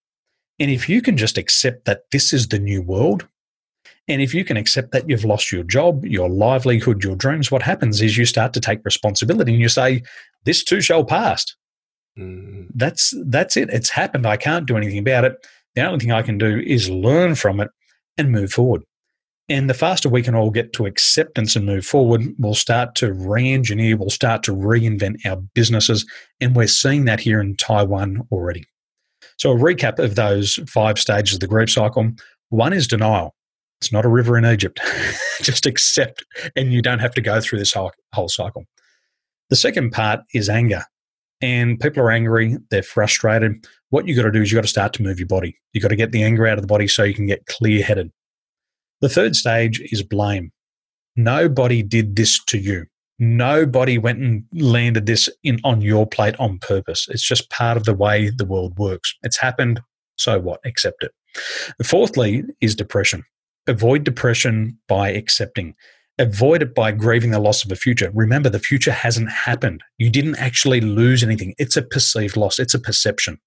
And 0.60 0.70
if 0.70 0.88
you 0.88 1.02
can 1.02 1.16
just 1.16 1.36
accept 1.36 1.84
that 1.86 2.02
this 2.12 2.32
is 2.32 2.48
the 2.48 2.60
new 2.60 2.80
world, 2.80 3.26
and 4.06 4.22
if 4.22 4.32
you 4.32 4.44
can 4.44 4.56
accept 4.56 4.92
that 4.92 5.08
you've 5.08 5.24
lost 5.24 5.50
your 5.50 5.64
job, 5.64 6.04
your 6.04 6.28
livelihood, 6.28 7.02
your 7.02 7.16
dreams, 7.16 7.50
what 7.50 7.62
happens 7.62 8.00
is 8.00 8.16
you 8.16 8.24
start 8.24 8.52
to 8.52 8.60
take 8.60 8.84
responsibility 8.84 9.52
and 9.52 9.60
you 9.60 9.68
say, 9.68 10.02
This 10.44 10.62
too 10.62 10.80
shall 10.80 11.04
pass. 11.04 11.44
Mm. 12.16 12.68
That's 12.74 13.12
that's 13.26 13.56
it. 13.56 13.70
It's 13.70 13.90
happened. 13.90 14.26
I 14.26 14.36
can't 14.36 14.66
do 14.66 14.76
anything 14.76 14.98
about 14.98 15.24
it. 15.24 15.34
The 15.74 15.84
only 15.84 15.98
thing 15.98 16.12
I 16.12 16.22
can 16.22 16.38
do 16.38 16.60
is 16.60 16.88
learn 16.88 17.34
from 17.34 17.58
it 17.58 17.70
and 18.16 18.30
move 18.30 18.52
forward. 18.52 18.84
And 19.48 19.68
the 19.68 19.74
faster 19.74 20.08
we 20.08 20.22
can 20.22 20.34
all 20.34 20.50
get 20.50 20.72
to 20.74 20.86
acceptance 20.86 21.54
and 21.54 21.66
move 21.66 21.84
forward, 21.84 22.22
we'll 22.38 22.54
start 22.54 22.94
to 22.96 23.12
re 23.12 23.52
engineer, 23.52 23.96
we'll 23.96 24.08
start 24.08 24.42
to 24.44 24.52
reinvent 24.52 25.26
our 25.26 25.36
businesses. 25.36 26.06
And 26.40 26.56
we're 26.56 26.66
seeing 26.66 27.04
that 27.04 27.20
here 27.20 27.40
in 27.40 27.56
Taiwan 27.56 28.26
already. 28.32 28.64
So, 29.36 29.52
a 29.52 29.56
recap 29.56 29.98
of 29.98 30.14
those 30.14 30.58
five 30.66 30.98
stages 30.98 31.34
of 31.34 31.40
the 31.40 31.46
grief 31.46 31.70
cycle 31.70 32.12
one 32.48 32.72
is 32.72 32.86
denial. 32.86 33.34
It's 33.80 33.92
not 33.92 34.04
a 34.04 34.08
river 34.08 34.38
in 34.38 34.46
Egypt. 34.46 34.80
Just 35.42 35.66
accept, 35.66 36.24
and 36.56 36.72
you 36.72 36.80
don't 36.80 37.00
have 37.00 37.14
to 37.14 37.20
go 37.20 37.40
through 37.40 37.58
this 37.58 37.74
whole, 37.74 37.92
cycle. 38.28 38.64
The 39.50 39.56
second 39.56 39.90
part 39.90 40.20
is 40.32 40.48
anger. 40.48 40.84
And 41.42 41.78
people 41.78 42.02
are 42.02 42.10
angry, 42.10 42.56
they're 42.70 42.82
frustrated. 42.82 43.66
What 43.90 44.06
you 44.06 44.16
got 44.16 44.22
to 44.22 44.30
do 44.30 44.40
is 44.40 44.50
you 44.50 44.56
got 44.56 44.62
to 44.62 44.68
start 44.68 44.94
to 44.94 45.02
move 45.02 45.18
your 45.18 45.26
body. 45.26 45.58
You 45.72 45.80
got 45.80 45.88
to 45.88 45.96
get 45.96 46.12
the 46.12 46.22
anger 46.22 46.46
out 46.46 46.56
of 46.56 46.62
the 46.62 46.68
body 46.68 46.88
so 46.88 47.02
you 47.02 47.12
can 47.12 47.26
get 47.26 47.44
clear 47.46 47.82
headed. 47.82 48.10
The 49.04 49.10
third 49.10 49.36
stage 49.36 49.82
is 49.92 50.02
blame. 50.02 50.50
Nobody 51.14 51.82
did 51.82 52.16
this 52.16 52.42
to 52.44 52.56
you. 52.56 52.86
Nobody 53.18 53.98
went 53.98 54.20
and 54.20 54.44
landed 54.54 55.04
this 55.04 55.28
in 55.42 55.60
on 55.62 55.82
your 55.82 56.06
plate 56.06 56.34
on 56.38 56.58
purpose. 56.58 57.06
It's 57.10 57.22
just 57.22 57.50
part 57.50 57.76
of 57.76 57.84
the 57.84 57.92
way 57.92 58.30
the 58.30 58.46
world 58.46 58.78
works. 58.78 59.14
It's 59.22 59.36
happened, 59.36 59.82
so 60.16 60.40
what? 60.40 60.60
Accept 60.64 61.04
it. 61.04 61.12
Fourthly 61.84 62.44
is 62.62 62.74
depression. 62.74 63.24
Avoid 63.66 64.04
depression 64.04 64.78
by 64.88 65.10
accepting. 65.10 65.74
Avoid 66.18 66.62
it 66.62 66.74
by 66.74 66.90
grieving 66.90 67.32
the 67.32 67.38
loss 67.38 67.62
of 67.62 67.70
a 67.70 67.76
future. 67.76 68.10
Remember, 68.14 68.48
the 68.48 68.58
future 68.58 68.92
hasn't 68.92 69.30
happened. 69.30 69.82
You 69.98 70.08
didn't 70.08 70.36
actually 70.36 70.80
lose 70.80 71.22
anything. 71.22 71.54
It's 71.58 71.76
a 71.76 71.82
perceived 71.82 72.38
loss, 72.38 72.58
it's 72.58 72.72
a 72.72 72.80
perception. 72.80 73.38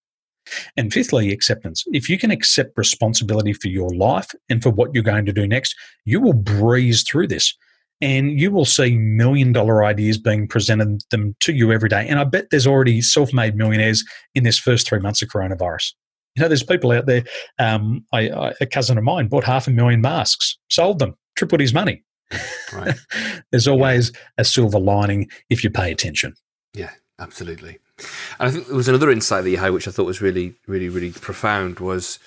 And 0.75 0.93
fifthly, 0.93 1.31
acceptance. 1.31 1.83
If 1.87 2.09
you 2.09 2.17
can 2.17 2.31
accept 2.31 2.77
responsibility 2.77 3.53
for 3.53 3.67
your 3.67 3.89
life 3.89 4.29
and 4.49 4.61
for 4.61 4.69
what 4.69 4.91
you're 4.93 5.03
going 5.03 5.25
to 5.25 5.33
do 5.33 5.47
next, 5.47 5.75
you 6.05 6.19
will 6.19 6.33
breeze 6.33 7.03
through 7.03 7.27
this 7.27 7.55
and 8.01 8.39
you 8.39 8.51
will 8.51 8.65
see 8.65 8.95
million 8.95 9.51
dollar 9.51 9.83
ideas 9.83 10.17
being 10.17 10.47
presented 10.47 11.01
them 11.11 11.35
to 11.41 11.53
you 11.53 11.71
every 11.71 11.89
day. 11.89 12.07
And 12.07 12.19
I 12.19 12.23
bet 12.23 12.49
there's 12.51 12.67
already 12.67 13.01
self 13.01 13.33
made 13.33 13.55
millionaires 13.55 14.03
in 14.35 14.43
this 14.43 14.59
first 14.59 14.87
three 14.87 14.99
months 14.99 15.21
of 15.21 15.29
coronavirus. 15.29 15.93
You 16.35 16.43
know, 16.43 16.49
there's 16.49 16.63
people 16.63 16.91
out 16.91 17.07
there. 17.07 17.23
Um, 17.57 18.05
I, 18.13 18.29
I, 18.29 18.53
a 18.61 18.65
cousin 18.67 18.97
of 18.97 19.03
mine 19.03 19.27
bought 19.27 19.43
half 19.43 19.67
a 19.67 19.71
million 19.71 20.01
masks, 20.01 20.57
sold 20.69 20.99
them, 20.99 21.15
tripled 21.35 21.61
his 21.61 21.73
money. 21.73 22.03
Right. 22.71 22.95
there's 23.51 23.67
always 23.67 24.11
a 24.37 24.43
silver 24.43 24.79
lining 24.79 25.29
if 25.49 25.63
you 25.63 25.71
pay 25.71 25.91
attention. 25.91 26.33
Yeah, 26.75 26.91
absolutely. 27.19 27.79
And 28.39 28.49
I 28.49 28.51
think 28.51 28.67
there 28.67 28.75
was 28.75 28.87
another 28.87 29.11
insight 29.11 29.43
that 29.43 29.49
you 29.49 29.57
had, 29.57 29.71
which 29.71 29.87
I 29.87 29.91
thought 29.91 30.05
was 30.05 30.21
really, 30.21 30.55
really, 30.67 30.89
really 30.89 31.11
profound, 31.11 31.79
was 31.79 32.19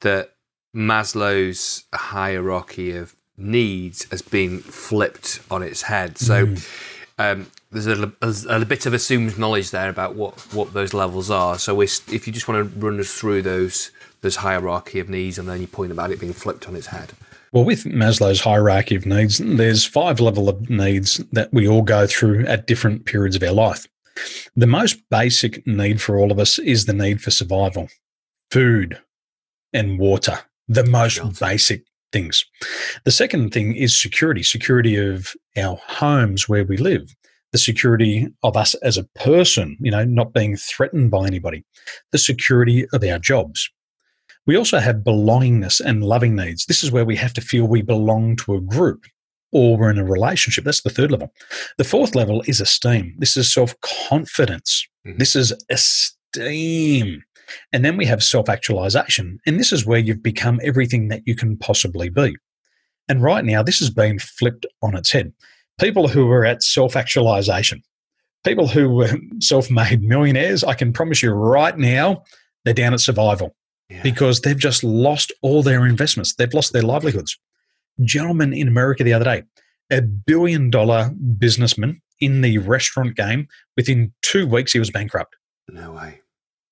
that 0.00 0.32
Maslow's 0.74 1.84
hierarchy 1.94 2.94
of 2.96 3.16
needs 3.38 4.04
has 4.10 4.22
been 4.22 4.60
flipped 4.60 5.40
on 5.50 5.62
its 5.62 5.82
head. 5.82 6.18
So 6.18 6.46
mm. 6.46 6.68
um, 7.18 7.50
there's 7.70 7.86
a, 7.86 8.12
a, 8.22 8.60
a, 8.60 8.64
bit 8.64 8.86
of 8.86 8.94
assumed 8.94 9.38
knowledge 9.38 9.70
there 9.70 9.88
about 9.88 10.14
what, 10.14 10.38
what 10.54 10.72
those 10.72 10.94
levels 10.94 11.30
are. 11.30 11.58
So 11.58 11.80
if 11.80 12.26
you 12.26 12.32
just 12.32 12.48
want 12.48 12.72
to 12.72 12.78
run 12.78 13.00
us 13.00 13.12
through 13.12 13.42
those 13.42 13.90
those 14.22 14.36
hierarchy 14.36 14.98
of 14.98 15.08
needs, 15.08 15.38
and 15.38 15.48
then 15.48 15.60
you 15.60 15.66
point 15.66 15.92
about 15.92 16.10
it 16.10 16.18
being 16.18 16.32
flipped 16.32 16.66
on 16.66 16.74
its 16.74 16.86
head. 16.86 17.12
Well, 17.52 17.64
with 17.64 17.84
Maslow's 17.84 18.40
hierarchy 18.40 18.96
of 18.96 19.06
needs, 19.06 19.38
there's 19.38 19.84
five 19.84 20.20
level 20.20 20.48
of 20.48 20.68
needs 20.68 21.18
that 21.32 21.52
we 21.52 21.68
all 21.68 21.82
go 21.82 22.06
through 22.06 22.44
at 22.46 22.66
different 22.66 23.04
periods 23.04 23.36
of 23.36 23.42
our 23.42 23.52
life. 23.52 23.86
The 24.54 24.66
most 24.66 25.02
basic 25.10 25.66
need 25.66 26.00
for 26.00 26.18
all 26.18 26.32
of 26.32 26.38
us 26.38 26.58
is 26.58 26.86
the 26.86 26.92
need 26.92 27.20
for 27.20 27.30
survival, 27.30 27.88
food 28.50 28.98
and 29.72 29.98
water. 29.98 30.38
The 30.68 30.84
most 30.84 31.38
basic 31.38 31.84
things. 32.12 32.44
The 33.04 33.10
second 33.10 33.52
thing 33.52 33.76
is 33.76 33.96
security 33.96 34.42
security 34.42 34.96
of 34.96 35.34
our 35.56 35.78
homes 35.86 36.48
where 36.48 36.64
we 36.64 36.76
live, 36.76 37.14
the 37.52 37.58
security 37.58 38.28
of 38.42 38.56
us 38.56 38.74
as 38.76 38.96
a 38.96 39.04
person, 39.14 39.76
you 39.80 39.90
know, 39.90 40.04
not 40.04 40.32
being 40.32 40.56
threatened 40.56 41.10
by 41.10 41.26
anybody, 41.26 41.64
the 42.12 42.18
security 42.18 42.86
of 42.92 43.04
our 43.04 43.18
jobs. 43.18 43.70
We 44.46 44.56
also 44.56 44.78
have 44.78 44.96
belongingness 44.96 45.80
and 45.80 46.04
loving 46.04 46.36
needs. 46.36 46.66
This 46.66 46.84
is 46.84 46.92
where 46.92 47.04
we 47.04 47.16
have 47.16 47.34
to 47.34 47.40
feel 47.40 47.66
we 47.66 47.82
belong 47.82 48.36
to 48.36 48.54
a 48.54 48.60
group 48.60 49.04
or 49.52 49.76
we're 49.76 49.90
in 49.90 49.98
a 49.98 50.04
relationship. 50.04 50.64
That's 50.64 50.82
the 50.82 50.90
third 50.90 51.10
level. 51.10 51.32
The 51.78 51.84
fourth 51.84 52.14
level 52.14 52.42
is 52.46 52.60
esteem. 52.60 53.14
This 53.18 53.36
is 53.36 53.52
self 53.52 53.74
confidence. 53.80 54.86
Mm-hmm. 55.06 55.18
This 55.18 55.36
is 55.36 55.52
esteem. 55.70 57.22
And 57.72 57.84
then 57.84 57.96
we 57.96 58.06
have 58.06 58.22
self 58.22 58.48
actualization. 58.48 59.38
And 59.46 59.58
this 59.58 59.72
is 59.72 59.86
where 59.86 59.98
you've 59.98 60.22
become 60.22 60.60
everything 60.62 61.08
that 61.08 61.22
you 61.26 61.34
can 61.34 61.56
possibly 61.56 62.08
be. 62.08 62.36
And 63.08 63.22
right 63.22 63.44
now, 63.44 63.62
this 63.62 63.78
has 63.78 63.90
been 63.90 64.18
flipped 64.18 64.66
on 64.82 64.96
its 64.96 65.12
head. 65.12 65.32
People 65.80 66.08
who 66.08 66.30
are 66.30 66.44
at 66.44 66.62
self 66.62 66.96
actualization, 66.96 67.82
people 68.44 68.68
who 68.68 68.90
were 68.90 69.10
self 69.40 69.70
made 69.70 70.02
millionaires, 70.02 70.64
I 70.64 70.74
can 70.74 70.92
promise 70.92 71.22
you 71.22 71.30
right 71.30 71.76
now, 71.76 72.24
they're 72.64 72.74
down 72.74 72.94
at 72.94 73.00
survival 73.00 73.54
yeah. 73.88 74.02
because 74.02 74.40
they've 74.40 74.58
just 74.58 74.82
lost 74.82 75.32
all 75.42 75.62
their 75.62 75.86
investments. 75.86 76.34
They've 76.34 76.52
lost 76.52 76.72
their 76.72 76.82
livelihoods. 76.82 77.38
Gentleman 78.04 78.52
in 78.52 78.68
America 78.68 79.04
the 79.04 79.12
other 79.12 79.24
day, 79.24 79.42
a 79.90 80.02
billion 80.02 80.70
dollar 80.70 81.10
businessman 81.38 82.00
in 82.20 82.40
the 82.40 82.58
restaurant 82.58 83.16
game, 83.16 83.48
within 83.76 84.12
two 84.22 84.46
weeks, 84.46 84.72
he 84.72 84.78
was 84.78 84.90
bankrupt. 84.90 85.36
No 85.68 85.92
way. 85.92 86.20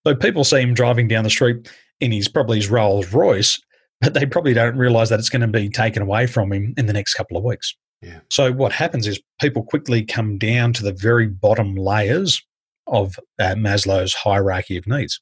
So 0.06 0.14
people 0.14 0.44
see 0.44 0.60
him 0.60 0.74
driving 0.74 1.08
down 1.08 1.24
the 1.24 1.30
street 1.30 1.70
in 2.00 2.12
his 2.12 2.28
probably 2.28 2.58
his 2.58 2.70
Rolls 2.70 3.12
Royce, 3.12 3.60
but 4.00 4.14
they 4.14 4.26
probably 4.26 4.54
don't 4.54 4.76
realize 4.76 5.08
that 5.08 5.18
it's 5.18 5.28
going 5.28 5.42
to 5.42 5.48
be 5.48 5.68
taken 5.68 6.02
away 6.02 6.26
from 6.26 6.52
him 6.52 6.74
in 6.76 6.86
the 6.86 6.92
next 6.92 7.14
couple 7.14 7.36
of 7.36 7.44
weeks. 7.44 7.74
Yeah. 8.02 8.20
So 8.30 8.52
what 8.52 8.72
happens 8.72 9.06
is 9.06 9.20
people 9.40 9.62
quickly 9.62 10.04
come 10.04 10.36
down 10.36 10.72
to 10.74 10.82
the 10.82 10.92
very 10.92 11.26
bottom 11.26 11.74
layers 11.74 12.42
of 12.86 13.18
uh, 13.38 13.54
Maslow's 13.54 14.12
hierarchy 14.12 14.76
of 14.76 14.86
needs. 14.86 15.20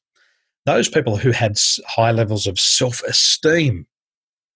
Those 0.65 0.89
people 0.89 1.15
who 1.17 1.31
had 1.31 1.57
high 1.87 2.11
levels 2.11 2.45
of 2.45 2.59
self-esteem 2.59 3.87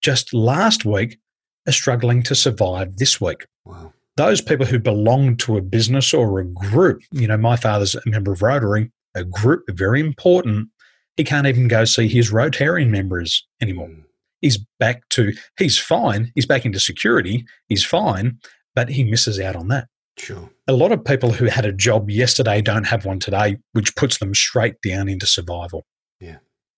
just 0.01 0.33
last 0.33 0.85
week 0.85 1.19
are 1.67 1.73
struggling 1.73 2.23
to 2.23 2.35
survive 2.35 2.97
this 2.97 3.19
week. 3.19 3.45
Wow. 3.65 3.93
Those 4.15 4.41
people 4.41 4.65
who 4.65 4.79
belong 4.79 5.37
to 5.37 5.57
a 5.57 5.61
business 5.61 6.13
or 6.13 6.39
a 6.39 6.45
group, 6.45 7.01
you 7.11 7.27
know, 7.27 7.37
my 7.37 7.55
father's 7.55 7.93
a 7.93 8.01
member 8.05 8.31
of 8.31 8.41
Rotary, 8.41 8.91
a 9.13 9.23
group, 9.23 9.63
very 9.69 9.99
important. 9.99 10.69
He 11.17 11.23
can't 11.23 11.47
even 11.47 11.67
go 11.67 11.85
see 11.85 12.07
his 12.07 12.31
Rotarian 12.31 12.89
members 12.89 13.45
anymore. 13.61 13.89
Mm. 13.89 14.03
He's 14.41 14.57
back 14.79 15.07
to, 15.09 15.33
he's 15.57 15.77
fine. 15.77 16.31
He's 16.35 16.45
back 16.45 16.65
into 16.65 16.79
security. 16.79 17.45
He's 17.67 17.83
fine, 17.83 18.39
but 18.75 18.89
he 18.89 19.03
misses 19.03 19.39
out 19.39 19.55
on 19.55 19.67
that. 19.67 19.87
Sure. 20.17 20.49
A 20.67 20.73
lot 20.73 20.91
of 20.91 21.05
people 21.05 21.31
who 21.31 21.45
had 21.45 21.65
a 21.65 21.71
job 21.71 22.09
yesterday 22.09 22.61
don't 22.61 22.85
have 22.85 23.05
one 23.05 23.19
today, 23.19 23.57
which 23.73 23.95
puts 23.95 24.17
them 24.17 24.33
straight 24.33 24.81
down 24.81 25.09
into 25.09 25.27
survival. 25.27 25.85
Yeah. 26.19 26.37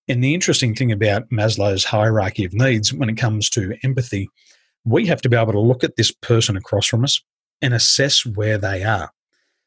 And 0.10 0.24
the 0.24 0.34
interesting 0.34 0.76
thing 0.76 0.92
about 0.92 1.30
Maslow's 1.30 1.86
hierarchy 1.86 2.44
of 2.44 2.54
needs 2.54 2.92
when 2.94 3.10
it 3.10 3.16
comes 3.16 3.50
to 3.52 3.78
empathy, 3.84 4.28
we 4.86 5.06
have 5.08 5.22
to 5.22 5.30
be 5.30 5.38
able 5.38 5.54
to 5.54 5.60
look 5.60 5.84
at 5.84 5.96
this 5.96 6.12
person 6.12 6.58
across 6.58 6.88
from 6.88 7.04
us 7.04 7.22
and 7.62 7.74
assess 7.74 8.26
where 8.26 8.58
they 8.58 8.84
are. 8.84 9.12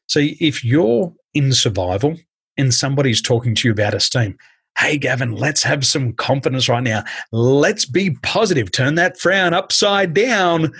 So 0.07 0.19
if 0.21 0.63
you're 0.63 1.13
in 1.33 1.53
survival 1.53 2.15
and 2.57 2.73
somebody's 2.73 3.21
talking 3.21 3.55
to 3.55 3.67
you 3.67 3.71
about 3.71 3.93
esteem, 3.93 4.37
hey, 4.77 4.97
Gavin, 4.97 5.33
let's 5.33 5.63
have 5.63 5.85
some 5.85 6.13
confidence 6.13 6.67
right 6.67 6.83
now. 6.83 7.03
Let's 7.31 7.85
be 7.85 8.11
positive. 8.23 8.71
Turn 8.71 8.95
that 8.95 9.19
frown 9.19 9.53
upside 9.53 10.13
down. 10.13 10.73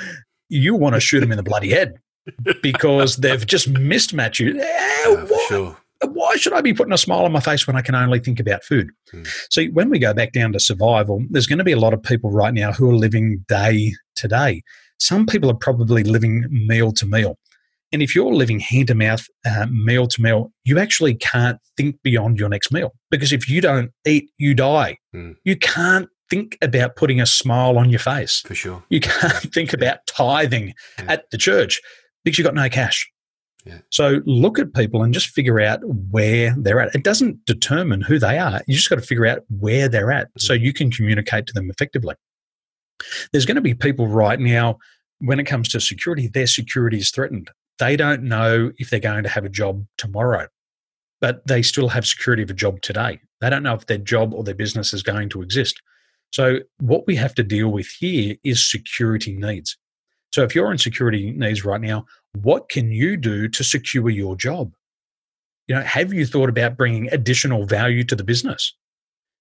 You 0.50 0.76
want 0.76 0.96
to 0.96 1.00
shoot 1.00 1.19
them 1.19 1.32
in 1.32 1.38
the 1.38 1.43
bloody 1.43 1.69
head 1.69 1.96
because 2.62 3.17
they've 3.17 3.46
just 3.46 3.69
mismatched 3.69 4.39
you. 4.39 4.56
Yeah, 4.56 5.26
sure. 5.48 5.78
Why 6.06 6.36
should 6.36 6.54
I 6.54 6.60
be 6.60 6.74
putting 6.74 6.91
a 6.91 6.98
smile 6.98 7.24
on 7.24 7.32
my 7.32 7.39
face 7.39 7.65
when 7.65 7.78
I 7.78 7.82
can 7.82 7.96
only 7.96 8.19
think 8.19 8.39
about 8.39 8.63
food? 8.65 8.89
Hmm. 9.12 9.24
So, 9.50 9.63
when 9.67 9.89
we 9.89 10.00
go 10.00 10.13
back 10.13 10.34
down 10.34 10.52
to 10.52 10.60
survival, 10.60 11.24
there's 11.30 11.48
going 11.48 11.60
to 11.60 11.63
be 11.63 11.72
a 11.72 11.80
lot 11.80 11.93
of 11.93 12.04
people 12.04 12.30
right 12.30 12.54
now 12.54 12.74
who 12.74 12.89
are 12.89 12.96
living 12.96 13.46
day 13.48 13.93
to 14.15 14.28
day. 14.28 14.62
Some 14.99 15.26
people 15.26 15.49
are 15.49 15.56
probably 15.56 16.04
living 16.04 16.45
meal 16.49 16.91
to 16.93 17.06
meal. 17.06 17.38
And 17.91 18.02
if 18.02 18.15
you're 18.15 18.34
living 18.34 18.60
hand 18.60 18.88
to 18.88 18.95
mouth, 18.95 19.26
uh, 19.45 19.67
meal 19.69 20.08
to 20.08 20.21
meal, 20.21 20.52
you 20.63 20.80
actually 20.80 21.13
can't 21.13 21.60
think 21.78 22.02
beyond 22.02 22.39
your 22.39 22.49
next 22.49 22.71
meal 22.71 22.91
because 23.12 23.32
if 23.32 23.47
you 23.47 23.62
don't 23.62 23.91
eat, 24.06 24.32
you 24.39 24.56
die. 24.56 24.97
Mm. 25.15 25.36
You 25.43 25.56
can't 25.58 26.10
think 26.30 26.58
about 26.63 26.95
putting 26.95 27.21
a 27.21 27.28
smile 27.28 27.78
on 27.78 27.91
your 27.91 27.99
face. 27.99 28.41
For 28.41 28.56
sure. 28.56 28.84
You 28.89 28.99
can't 28.99 29.54
think 29.54 29.73
about 29.73 29.99
tithing 30.08 30.73
yeah. 30.97 31.06
at 31.08 31.30
the 31.30 31.38
church 31.38 31.80
because 32.23 32.39
you've 32.39 32.45
got 32.45 32.56
no 32.56 32.67
cash. 32.67 33.08
Yeah. 33.65 33.78
So 33.91 34.21
look 34.26 34.60
at 34.60 34.73
people 34.73 35.04
and 35.04 35.13
just 35.13 35.28
figure 35.28 35.62
out 35.62 35.80
where 35.84 36.56
they're 36.58 36.82
at. 36.82 36.95
It 36.95 37.04
doesn't 37.04 37.45
determine 37.45 38.02
who 38.02 38.19
they 38.19 38.38
are. 38.38 38.62
You 38.67 38.76
just 38.76 38.89
got 38.89 38.95
to 38.95 39.02
figure 39.02 39.26
out 39.26 39.43
where 39.49 39.88
they're 39.88 40.12
at 40.12 40.28
mm. 40.30 40.41
so 40.41 40.54
you 40.54 40.73
can 40.73 40.91
communicate 40.91 41.45
to 41.47 41.54
them 41.54 41.69
effectively. 41.69 42.15
There's 43.32 43.45
going 43.45 43.56
to 43.56 43.62
be 43.62 43.73
people 43.73 44.08
right 44.08 44.39
now 44.39 44.77
when 45.19 45.39
it 45.39 45.45
comes 45.45 45.69
to 45.69 45.79
security, 45.79 46.27
their 46.27 46.47
security 46.47 46.97
is 46.97 47.12
threatened 47.12 47.49
they 47.79 47.95
don't 47.95 48.23
know 48.23 48.71
if 48.77 48.89
they're 48.89 48.99
going 48.99 49.23
to 49.23 49.29
have 49.29 49.45
a 49.45 49.49
job 49.49 49.86
tomorrow, 49.97 50.47
but 51.21 51.45
they 51.47 51.62
still 51.62 51.89
have 51.89 52.06
security 52.06 52.43
of 52.43 52.49
a 52.49 52.53
job 52.53 52.82
today. 52.82 53.19
They 53.41 53.49
don't 53.49 53.63
know 53.63 53.73
if 53.73 53.88
their 53.88 53.97
job 53.97 54.34
or 54.34 54.43
their 54.43 54.56
business 54.56 54.93
is 54.93 55.03
going 55.03 55.29
to 55.29 55.41
exist. 55.41 55.82
So, 56.32 56.60
what 56.79 57.06
we 57.06 57.15
have 57.17 57.36
to 57.36 57.43
deal 57.43 57.69
with 57.69 57.88
here 57.88 58.36
is 58.43 58.65
security 58.65 59.34
needs. 59.34 59.77
So, 60.32 60.43
if 60.43 60.56
you're 60.56 60.71
in 60.71 60.77
security 60.77 61.32
needs 61.32 61.65
right 61.65 61.82
now, 61.82 62.06
what 62.41 62.69
can 62.69 62.91
you 62.91 63.17
do 63.17 63.47
to 63.49 63.63
secure 63.63 64.10
your 64.10 64.36
job? 64.36 64.73
You 65.67 65.75
know, 65.75 65.82
have 65.82 66.13
you 66.13 66.25
thought 66.25 66.49
about 66.49 66.77
bringing 66.77 67.12
additional 67.12 67.65
value 67.65 68.03
to 68.06 68.15
the 68.15 68.23
business? 68.23 68.73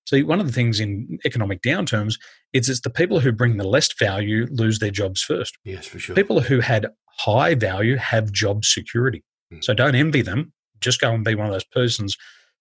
See, 0.07 0.23
one 0.23 0.41
of 0.41 0.47
the 0.47 0.53
things 0.53 0.81
in 0.81 1.19
economic 1.25 1.63
downturns 1.63 2.19
It's, 2.53 2.69
it's 2.69 2.81
the 2.81 2.91
people 2.91 3.21
who 3.21 3.33
bring 3.33 3.57
the 3.57 3.67
least 3.67 3.99
value 3.99 4.47
lose 4.51 4.79
their 4.79 4.91
jobs 4.91 5.23
first. 5.23 5.57
Yes, 5.65 5.87
for 5.87 5.99
sure. 5.99 6.15
People 6.15 6.41
who 6.41 6.61
had 6.61 6.87
high 7.19 7.55
value 7.55 7.97
have 7.97 8.33
job 8.33 8.65
security. 8.65 9.23
Mm. 9.53 9.65
So 9.65 9.75
don't 9.75 9.95
envy 9.95 10.23
them. 10.23 10.53
Just 10.81 11.01
go 11.01 11.13
and 11.13 11.25
be 11.25 11.35
one 11.35 11.47
of 11.47 11.53
those 11.53 11.65
persons 11.65 12.17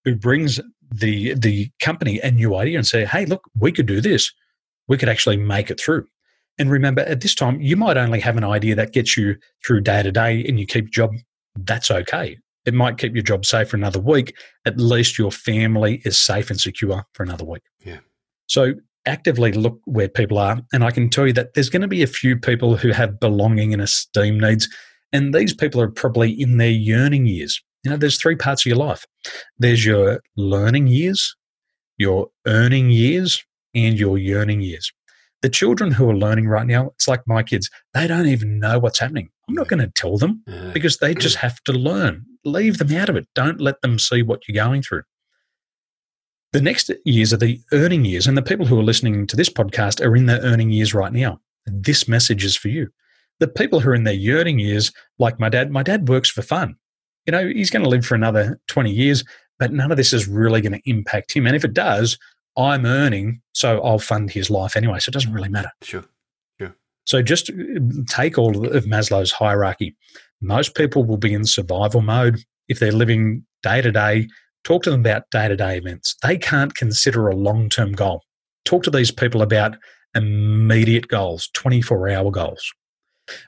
who 0.05 0.15
brings 0.15 0.59
the 0.93 1.33
the 1.35 1.69
company 1.79 2.19
a 2.19 2.31
new 2.31 2.55
idea 2.55 2.77
and 2.77 2.87
say, 2.87 3.05
"Hey, 3.05 3.25
look, 3.25 3.43
we 3.57 3.71
could 3.71 3.85
do 3.85 4.01
this. 4.01 4.31
We 4.87 4.97
could 4.97 5.09
actually 5.09 5.37
make 5.37 5.71
it 5.71 5.79
through." 5.79 6.05
And 6.57 6.69
remember, 6.69 7.01
at 7.01 7.21
this 7.21 7.33
time, 7.33 7.61
you 7.61 7.75
might 7.75 7.97
only 7.97 8.19
have 8.19 8.37
an 8.37 8.43
idea 8.43 8.75
that 8.75 8.93
gets 8.93 9.17
you 9.17 9.37
through 9.65 9.81
day 9.81 10.03
to 10.03 10.11
day, 10.11 10.43
and 10.45 10.59
you 10.59 10.65
keep 10.65 10.85
your 10.85 11.07
job. 11.07 11.11
That's 11.55 11.89
okay. 11.89 12.37
It 12.65 12.73
might 12.73 12.97
keep 12.97 13.13
your 13.15 13.23
job 13.23 13.45
safe 13.45 13.69
for 13.69 13.77
another 13.77 13.99
week. 13.99 14.35
At 14.65 14.77
least 14.77 15.17
your 15.17 15.31
family 15.31 16.01
is 16.05 16.17
safe 16.19 16.49
and 16.49 16.59
secure 16.59 17.03
for 17.13 17.23
another 17.23 17.45
week. 17.45 17.63
Yeah. 17.83 17.99
So 18.47 18.75
actively 19.05 19.51
look 19.51 19.79
where 19.85 20.09
people 20.09 20.37
are, 20.37 20.61
and 20.73 20.83
I 20.83 20.91
can 20.91 21.09
tell 21.09 21.27
you 21.27 21.33
that 21.33 21.53
there's 21.53 21.69
going 21.69 21.81
to 21.81 21.87
be 21.87 22.03
a 22.03 22.07
few 22.07 22.37
people 22.37 22.75
who 22.75 22.89
have 22.89 23.19
belonging 23.19 23.73
and 23.73 23.81
esteem 23.81 24.39
needs, 24.39 24.67
and 25.11 25.33
these 25.33 25.53
people 25.53 25.81
are 25.81 25.89
probably 25.89 26.31
in 26.31 26.57
their 26.57 26.69
yearning 26.69 27.25
years. 27.25 27.61
You 27.83 27.91
know, 27.91 27.97
there's 27.97 28.19
three 28.19 28.35
parts 28.35 28.65
of 28.65 28.69
your 28.69 28.77
life. 28.77 29.05
There's 29.57 29.85
your 29.85 30.21
learning 30.37 30.87
years, 30.87 31.35
your 31.97 32.29
earning 32.45 32.91
years, 32.91 33.43
and 33.73 33.99
your 33.99 34.17
yearning 34.17 34.61
years. 34.61 34.91
The 35.41 35.49
children 35.49 35.91
who 35.91 36.07
are 36.07 36.15
learning 36.15 36.47
right 36.47 36.67
now, 36.67 36.87
it's 36.95 37.07
like 37.07 37.21
my 37.25 37.41
kids, 37.41 37.69
they 37.95 38.05
don't 38.05 38.27
even 38.27 38.59
know 38.59 38.77
what's 38.77 38.99
happening. 38.99 39.29
I'm 39.49 39.55
not 39.55 39.67
going 39.67 39.79
to 39.79 39.87
tell 39.87 40.17
them 40.17 40.43
because 40.71 40.97
they 40.97 41.15
just 41.15 41.37
have 41.37 41.59
to 41.63 41.73
learn. 41.73 42.25
Leave 42.45 42.77
them 42.77 42.95
out 42.95 43.09
of 43.09 43.15
it. 43.15 43.27
Don't 43.33 43.59
let 43.59 43.81
them 43.81 43.97
see 43.97 44.21
what 44.21 44.47
you're 44.47 44.63
going 44.63 44.83
through. 44.83 45.01
The 46.53 46.61
next 46.61 46.91
years 47.05 47.31
are 47.31 47.37
the 47.37 47.61
earning 47.71 48.03
years, 48.03 48.27
and 48.27 48.37
the 48.37 48.41
people 48.41 48.65
who 48.65 48.77
are 48.77 48.83
listening 48.83 49.25
to 49.27 49.37
this 49.37 49.49
podcast 49.49 50.05
are 50.05 50.15
in 50.15 50.25
their 50.25 50.41
earning 50.41 50.69
years 50.69 50.93
right 50.93 51.13
now. 51.13 51.39
This 51.65 52.09
message 52.09 52.43
is 52.43 52.57
for 52.57 52.67
you. 52.67 52.89
The 53.39 53.47
people 53.47 53.79
who 53.79 53.91
are 53.91 53.95
in 53.95 54.03
their 54.03 54.13
yearning 54.13 54.59
years, 54.59 54.91
like 55.17 55.39
my 55.39 55.47
dad, 55.47 55.71
my 55.71 55.81
dad 55.81 56.09
works 56.09 56.29
for 56.29 56.41
fun. 56.41 56.75
You 57.25 57.31
know, 57.31 57.47
he's 57.47 57.69
going 57.69 57.83
to 57.83 57.89
live 57.89 58.05
for 58.05 58.15
another 58.15 58.59
20 58.67 58.91
years, 58.91 59.23
but 59.59 59.71
none 59.71 59.91
of 59.91 59.97
this 59.97 60.11
is 60.11 60.27
really 60.27 60.59
going 60.59 60.73
to 60.73 60.89
impact 60.89 61.31
him. 61.31 61.47
And 61.47 61.55
if 61.55 61.63
it 61.63 61.73
does, 61.73 62.17
I'm 62.57 62.85
earning, 62.85 63.41
so 63.53 63.81
I'll 63.81 63.99
fund 63.99 64.29
his 64.29 64.49
life 64.49 64.75
anyway. 64.75 64.99
So 64.99 65.09
it 65.09 65.13
doesn't 65.13 65.33
really 65.33 65.49
matter. 65.49 65.71
Sure. 65.81 66.03
Sure. 66.59 66.75
So 67.05 67.21
just 67.21 67.49
uh, 67.49 67.53
take 68.09 68.37
all 68.37 68.65
of 68.67 68.83
Maslow's 68.85 69.31
hierarchy. 69.31 69.95
Most 70.41 70.75
people 70.75 71.05
will 71.05 71.17
be 71.17 71.33
in 71.33 71.45
survival 71.45 72.01
mode 72.01 72.43
if 72.67 72.79
they're 72.79 72.91
living 72.91 73.45
day 73.63 73.81
to 73.81 73.91
day. 73.91 74.27
Talk 74.63 74.83
to 74.83 74.91
them 74.91 75.01
about 75.01 75.29
day 75.31 75.47
to 75.47 75.55
day 75.55 75.77
events. 75.77 76.15
They 76.21 76.37
can't 76.37 76.75
consider 76.75 77.27
a 77.27 77.35
long 77.35 77.69
term 77.69 77.93
goal. 77.93 78.23
Talk 78.65 78.83
to 78.83 78.91
these 78.91 79.11
people 79.11 79.41
about 79.41 79.75
immediate 80.15 81.07
goals, 81.07 81.49
24 81.53 82.09
hour 82.09 82.31
goals. 82.31 82.71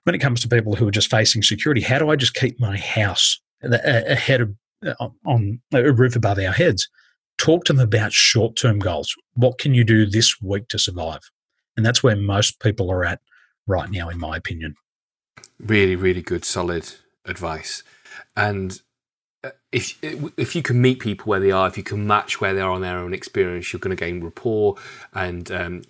When 0.03 0.15
it 0.15 0.19
comes 0.19 0.41
to 0.41 0.47
people 0.47 0.75
who 0.75 0.87
are 0.87 0.91
just 0.91 1.09
facing 1.09 1.43
security, 1.43 1.81
how 1.81 1.99
do 1.99 2.09
I 2.09 2.15
just 2.15 2.33
keep 2.33 2.59
my 2.59 2.77
house 2.77 3.39
ahead 3.61 4.41
of 4.41 4.55
uh, 4.85 5.09
on 5.25 5.61
a 5.73 5.91
roof 5.91 6.15
above 6.15 6.39
our 6.39 6.51
heads? 6.51 6.89
Talk 7.37 7.65
to 7.65 7.73
them 7.73 7.83
about 7.83 8.13
short 8.13 8.55
term 8.55 8.79
goals. 8.79 9.13
What 9.33 9.57
can 9.57 9.73
you 9.73 9.83
do 9.83 10.05
this 10.05 10.41
week 10.41 10.67
to 10.69 10.79
survive? 10.79 11.21
And 11.75 11.85
that's 11.85 12.03
where 12.03 12.15
most 12.15 12.59
people 12.59 12.91
are 12.91 13.03
at 13.03 13.19
right 13.67 13.89
now, 13.89 14.09
in 14.09 14.19
my 14.19 14.37
opinion. 14.37 14.75
Really, 15.59 15.95
really 15.95 16.21
good, 16.21 16.45
solid 16.45 16.91
advice. 17.25 17.83
And 18.35 18.73
uh, 18.73 18.75
if 19.71 19.97
if 20.01 20.55
you 20.55 20.61
can 20.61 20.81
meet 20.81 20.99
people 20.99 21.25
where 21.25 21.39
they 21.39 21.51
are, 21.51 21.67
if 21.67 21.77
you 21.77 21.83
can 21.83 22.07
match 22.07 22.39
where 22.39 22.53
they 22.53 22.61
are 22.61 22.71
on 22.71 22.81
their 22.81 22.99
own 22.99 23.13
experience, 23.13 23.73
you're 23.73 23.79
going 23.79 23.95
to 23.95 23.99
gain 23.99 24.23
rapport, 24.23 24.75
and 25.13 25.51
um, 25.51 25.81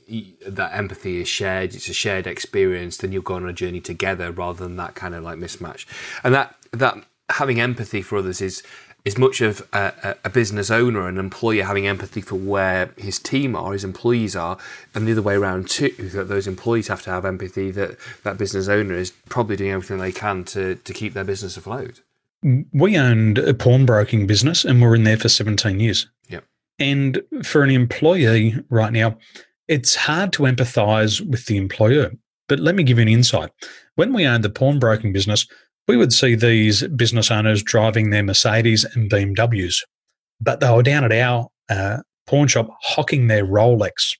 that 0.47 0.73
empathy 0.73 1.21
is 1.21 1.27
shared. 1.27 1.75
It's 1.75 1.89
a 1.89 1.93
shared 1.93 2.25
experience. 2.25 2.97
Then 2.97 3.11
you'll 3.11 3.21
go 3.21 3.35
on 3.35 3.47
a 3.47 3.53
journey 3.53 3.81
together 3.81 4.31
rather 4.31 4.63
than 4.63 4.77
that 4.77 4.95
kind 4.95 5.13
of 5.13 5.23
like 5.23 5.37
mismatch. 5.37 5.85
And 6.23 6.33
that 6.33 6.55
that 6.71 7.05
having 7.29 7.59
empathy 7.59 8.01
for 8.01 8.17
others 8.17 8.41
is 8.41 8.63
as 9.05 9.17
much 9.17 9.41
of 9.41 9.67
a, 9.73 10.15
a, 10.23 10.29
business 10.29 10.71
owner, 10.71 11.07
an 11.09 11.17
employer 11.17 11.65
having 11.65 11.85
empathy 11.85 12.21
for 12.21 12.35
where 12.35 12.91
his 12.97 13.19
team 13.19 13.53
are, 13.53 13.73
his 13.73 13.83
employees 13.83 14.33
are, 14.33 14.57
and 14.95 15.05
the 15.05 15.11
other 15.11 15.21
way 15.21 15.35
around 15.35 15.69
too. 15.69 15.89
That 16.13 16.29
those 16.29 16.47
employees 16.47 16.87
have 16.87 17.01
to 17.03 17.09
have 17.11 17.25
empathy 17.25 17.69
that 17.71 17.97
that 18.23 18.37
business 18.37 18.67
owner 18.67 18.95
is 18.95 19.11
probably 19.27 19.57
doing 19.57 19.71
everything 19.71 19.97
they 19.97 20.13
can 20.13 20.43
to 20.45 20.75
to 20.75 20.93
keep 20.93 21.13
their 21.13 21.25
business 21.25 21.57
afloat. 21.57 21.99
We 22.73 22.97
owned 22.97 23.37
a 23.37 23.53
pawnbroking 23.53 24.27
business, 24.27 24.65
and 24.65 24.81
we're 24.81 24.95
in 24.95 25.03
there 25.03 25.17
for 25.17 25.29
seventeen 25.29 25.79
years. 25.79 26.07
Yep. 26.29 26.45
And 26.79 27.21
for 27.43 27.63
an 27.63 27.69
employee 27.69 28.55
right 28.69 28.91
now, 28.91 29.17
it's 29.67 29.95
hard 29.95 30.33
to 30.33 30.43
empathise 30.43 31.21
with 31.21 31.45
the 31.45 31.57
employer. 31.57 32.11
But 32.49 32.59
let 32.59 32.75
me 32.75 32.83
give 32.83 32.97
you 32.97 33.03
an 33.03 33.07
insight. 33.07 33.51
When 33.95 34.13
we 34.13 34.25
owned 34.25 34.43
the 34.43 34.49
pawnbroking 34.49 35.13
business, 35.13 35.47
we 35.87 35.97
would 35.97 36.13
see 36.13 36.35
these 36.35 36.87
business 36.89 37.31
owners 37.31 37.63
driving 37.63 38.09
their 38.09 38.23
Mercedes 38.23 38.83
and 38.83 39.09
BMWs, 39.09 39.77
but 40.39 40.59
they 40.59 40.69
were 40.69 40.83
down 40.83 41.03
at 41.03 41.11
our 41.11 41.47
uh, 41.69 41.97
pawn 42.27 42.47
shop 42.47 42.69
hocking 42.81 43.27
their 43.27 43.45
Rolex. 43.45 44.15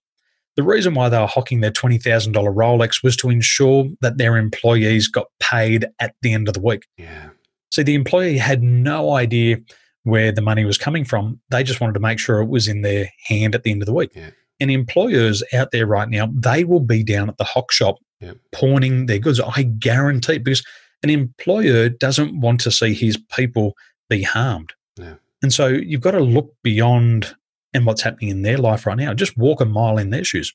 The 0.56 0.64
reason 0.64 0.94
why 0.94 1.10
they 1.10 1.18
were 1.18 1.26
hocking 1.26 1.62
their 1.62 1.72
$20,000 1.72 2.34
Rolex 2.34 3.04
was 3.04 3.16
to 3.18 3.30
ensure 3.30 3.88
that 4.02 4.18
their 4.18 4.38
employees 4.38 5.08
got 5.08 5.28
paid 5.40 5.88
at 6.00 6.16
the 6.22 6.34
end 6.34 6.48
of 6.48 6.54
the 6.54 6.62
week. 6.62 6.86
Yeah. 6.98 7.30
So 7.74 7.82
the 7.82 7.96
employee 7.96 8.38
had 8.38 8.62
no 8.62 9.14
idea 9.14 9.58
where 10.04 10.32
the 10.32 10.44
money 10.44 10.64
was 10.64 10.78
coming 10.78 11.04
from. 11.04 11.40
They 11.50 11.64
just 11.64 11.82
wanted 11.82 11.94
to 11.94 12.00
make 12.00 12.20
sure 12.20 12.40
it 12.40 12.48
was 12.48 12.68
in 12.68 12.84
their 12.84 13.10
hand 13.26 13.56
at 13.56 13.64
the 13.64 13.72
end 13.72 13.82
of 13.82 13.88
the 13.88 13.96
week. 13.96 14.12
Yeah. 14.14 14.30
And 14.60 14.70
employers 14.70 15.42
out 15.54 15.72
there 15.72 15.88
right 15.88 16.08
now, 16.08 16.30
they 16.32 16.66
will 16.66 16.82
be 16.82 17.04
down 17.04 17.30
at 17.30 17.38
the 17.38 17.44
hock 17.44 17.72
shop 17.72 17.96
yeah. 18.20 18.34
pawning 18.52 19.08
their 19.08 19.18
goods. 19.18 19.40
I 19.40 19.64
guarantee 19.64 20.38
because 20.38 20.64
an 21.02 21.10
employer 21.10 21.90
doesn't 21.90 22.40
want 22.40 22.62
to 22.62 22.70
see 22.70 22.94
his 22.94 23.18
people 23.36 23.74
be 24.08 24.22
harmed. 24.22 24.72
Yeah. 24.96 25.16
And 25.42 25.52
so 25.52 25.66
you've 25.70 26.02
got 26.02 26.12
to 26.12 26.20
look 26.20 26.54
beyond 26.62 27.36
and 27.74 27.88
what's 27.88 28.04
happening 28.04 28.30
in 28.30 28.44
their 28.44 28.60
life 28.60 28.86
right 28.86 28.98
now. 28.98 29.16
Just 29.16 29.36
walk 29.36 29.62
a 29.62 29.66
mile 29.66 29.98
in 29.98 30.12
their 30.12 30.24
shoes. 30.24 30.54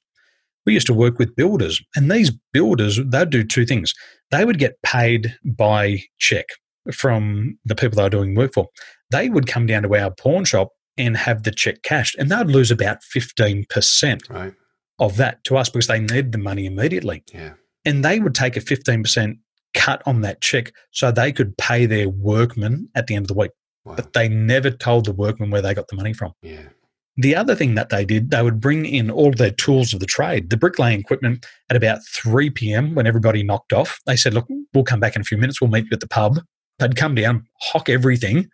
We 0.67 0.75
used 0.75 0.87
to 0.87 0.95
work 0.95 1.19
with 1.19 1.35
builders, 1.35 1.83
and 1.97 2.13
these 2.13 2.31
builders, 2.53 3.01
they'd 3.05 3.31
do 3.31 3.43
two 3.43 3.67
things. 3.67 3.93
They 4.31 4.45
would 4.45 4.61
get 4.61 4.81
paid 4.83 5.37
by 5.45 6.05
check 6.19 6.47
from 6.93 7.59
the 7.65 7.75
people 7.75 7.97
they 7.97 8.03
were 8.03 8.11
doing 8.11 8.35
work 8.35 8.55
for. 8.55 8.69
They 9.11 9.29
would 9.29 9.47
come 9.47 9.67
down 9.67 9.83
to 9.83 9.97
our 9.97 10.11
pawn 10.11 10.45
shop 10.45 10.71
and 10.97 11.17
have 11.17 11.45
the 11.45 11.51
check 11.51 11.83
cashed, 11.83 12.17
and 12.17 12.31
they'd 12.31 12.47
lose 12.47 12.71
about 12.71 12.99
15% 13.15 14.31
right. 14.31 14.55
of 14.99 15.17
that 15.17 15.45
to 15.45 15.57
us 15.57 15.71
because 15.71 15.87
they 15.87 16.01
needed 16.01 16.33
the 16.33 16.39
money 16.39 16.67
immediately. 16.67 17.23
Yeah. 17.33 17.55
And 17.85 18.05
they 18.05 18.19
would 18.19 18.35
take 18.35 18.57
a 18.57 18.61
15% 18.61 19.39
cut 19.75 20.03
on 20.07 20.23
that 20.23 20.41
check 20.41 20.73
so 20.91 21.11
they 21.11 21.33
could 21.33 21.57
pay 21.57 21.87
their 21.87 22.09
workmen 22.09 22.89
at 22.95 23.07
the 23.07 23.15
end 23.15 23.25
of 23.25 23.29
the 23.29 23.35
week. 23.35 23.53
Wow. 23.85 23.95
But 23.95 24.13
they 24.13 24.29
never 24.29 24.71
told 24.71 25.07
the 25.07 25.13
workmen 25.13 25.51
where 25.51 25.63
they 25.63 25.73
got 25.73 25.89
the 25.89 25.97
money 25.97 26.13
from. 26.13 26.33
Yeah. 26.43 26.69
The 27.17 27.35
other 27.35 27.57
thing 27.57 27.75
that 27.75 27.89
they 27.89 28.05
did, 28.05 28.31
they 28.31 28.43
would 28.43 28.61
bring 28.61 28.87
in 28.87 29.11
all 29.11 29.33
their 29.33 29.51
tools 29.51 29.93
of 29.93 29.99
the 29.99 30.07
trade, 30.07 30.51
the 30.51 30.57
bricklaying 30.57 31.01
equipment 31.01 31.45
at 31.69 31.77
about 31.77 31.99
3 32.07 32.51
p.m. 32.51 32.95
when 32.95 33.09
everybody 33.09 33.43
knocked 33.43 33.73
off. 33.73 33.99
They 34.07 34.15
said, 34.15 34.35
Look, 34.35 34.47
we'll 34.73 34.85
come 34.85 35.01
back 35.01 35.17
in 35.17 35.23
a 35.23 35.25
few 35.25 35.37
minutes. 35.37 35.61
We'll 35.61 35.71
meet 35.71 35.87
you 35.87 35.91
at 35.93 36.01
the 36.01 36.09
pub. 36.09 36.39
They'd 36.79 36.97
come 36.97 37.15
down, 37.15 37.47
hock 37.61 37.89
everything, 37.89 38.49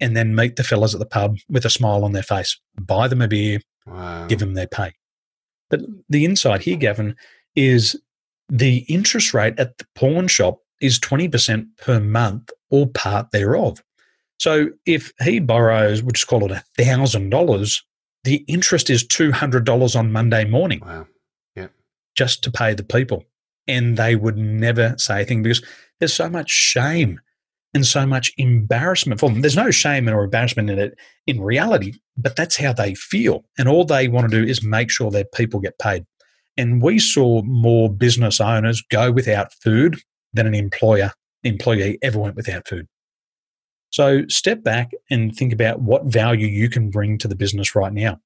and 0.00 0.16
then 0.16 0.34
meet 0.34 0.56
the 0.56 0.64
fellas 0.64 0.94
at 0.94 1.00
the 1.00 1.06
pub 1.06 1.36
with 1.48 1.64
a 1.64 1.70
smile 1.70 2.04
on 2.04 2.12
their 2.12 2.22
face, 2.22 2.58
buy 2.80 3.08
them 3.08 3.22
a 3.22 3.28
beer, 3.28 3.60
Wow. 3.86 4.26
give 4.26 4.38
them 4.40 4.54
their 4.54 4.66
pay. 4.66 4.92
But 5.70 5.80
the 6.08 6.24
insight 6.24 6.62
here, 6.62 6.76
Gavin, 6.76 7.16
is 7.56 7.96
the 8.48 8.78
interest 8.88 9.32
rate 9.32 9.58
at 9.58 9.78
the 9.78 9.86
pawn 9.94 10.28
shop 10.28 10.58
is 10.80 10.98
20% 10.98 11.66
per 11.78 12.00
month 12.00 12.50
or 12.70 12.86
part 12.88 13.30
thereof. 13.30 13.82
So 14.38 14.70
if 14.86 15.12
he 15.22 15.38
borrows, 15.38 16.02
we'll 16.02 16.10
just 16.12 16.26
call 16.26 16.44
it 16.52 16.62
$1,000, 16.78 17.82
the 18.24 18.44
interest 18.48 18.90
is 18.90 19.06
$200 19.06 19.96
on 19.96 20.12
Monday 20.12 20.44
morning 20.44 20.80
Wow. 20.80 21.06
just 22.14 22.42
to 22.44 22.50
pay 22.50 22.74
the 22.74 22.84
people. 22.84 23.24
And 23.66 23.96
they 23.96 24.16
would 24.16 24.36
never 24.36 24.94
say 24.98 25.22
a 25.22 25.24
thing 25.24 25.42
because 25.42 25.62
there's 25.98 26.12
so 26.12 26.28
much 26.28 26.50
shame 26.50 27.20
and 27.74 27.86
so 27.86 28.06
much 28.06 28.32
embarrassment 28.36 29.20
for 29.20 29.30
them. 29.30 29.40
There's 29.40 29.56
no 29.56 29.70
shame 29.70 30.08
or 30.08 30.24
embarrassment 30.24 30.70
in 30.70 30.78
it 30.78 30.98
in 31.26 31.40
reality, 31.40 31.94
but 32.16 32.36
that's 32.36 32.56
how 32.56 32.72
they 32.72 32.94
feel. 32.94 33.44
And 33.58 33.68
all 33.68 33.84
they 33.84 34.08
want 34.08 34.30
to 34.30 34.42
do 34.42 34.46
is 34.48 34.62
make 34.62 34.90
sure 34.90 35.10
their 35.10 35.24
people 35.24 35.60
get 35.60 35.78
paid. 35.78 36.04
And 36.56 36.82
we 36.82 36.98
saw 36.98 37.42
more 37.42 37.90
business 37.90 38.40
owners 38.40 38.82
go 38.90 39.10
without 39.10 39.54
food 39.54 39.96
than 40.34 40.46
an 40.46 40.54
employer 40.54 41.12
employee 41.44 41.98
ever 42.02 42.18
went 42.18 42.36
without 42.36 42.68
food. 42.68 42.86
So 43.90 44.26
step 44.28 44.62
back 44.62 44.92
and 45.10 45.34
think 45.34 45.52
about 45.52 45.80
what 45.80 46.04
value 46.04 46.46
you 46.46 46.68
can 46.68 46.90
bring 46.90 47.18
to 47.18 47.28
the 47.28 47.34
business 47.34 47.74
right 47.74 47.92
now. 47.92 48.20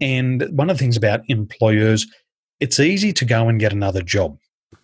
And 0.00 0.48
one 0.50 0.68
of 0.68 0.76
the 0.76 0.82
things 0.82 0.96
about 0.96 1.20
employers, 1.28 2.06
it's 2.60 2.80
easy 2.80 3.12
to 3.12 3.24
go 3.24 3.48
and 3.48 3.60
get 3.60 3.72
another 3.72 4.02
job. 4.02 4.38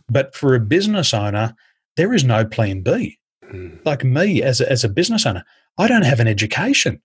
But 0.09 0.35
for 0.35 0.55
a 0.55 0.61
business 0.61 1.13
owner, 1.13 1.55
there 1.97 2.13
is 2.13 2.25
no 2.25 2.45
plan 2.45 2.83
B. 2.83 3.19
Mm. 3.53 3.85
Like 3.85 4.05
me 4.05 4.43
as 4.43 4.61
a, 4.61 4.71
as 4.71 4.85
a 4.85 4.89
business 4.89 5.27
owner, 5.27 5.45
I 5.79 5.89
don't 5.89 6.05
have 6.05 6.21
an 6.21 6.29
education. 6.29 7.01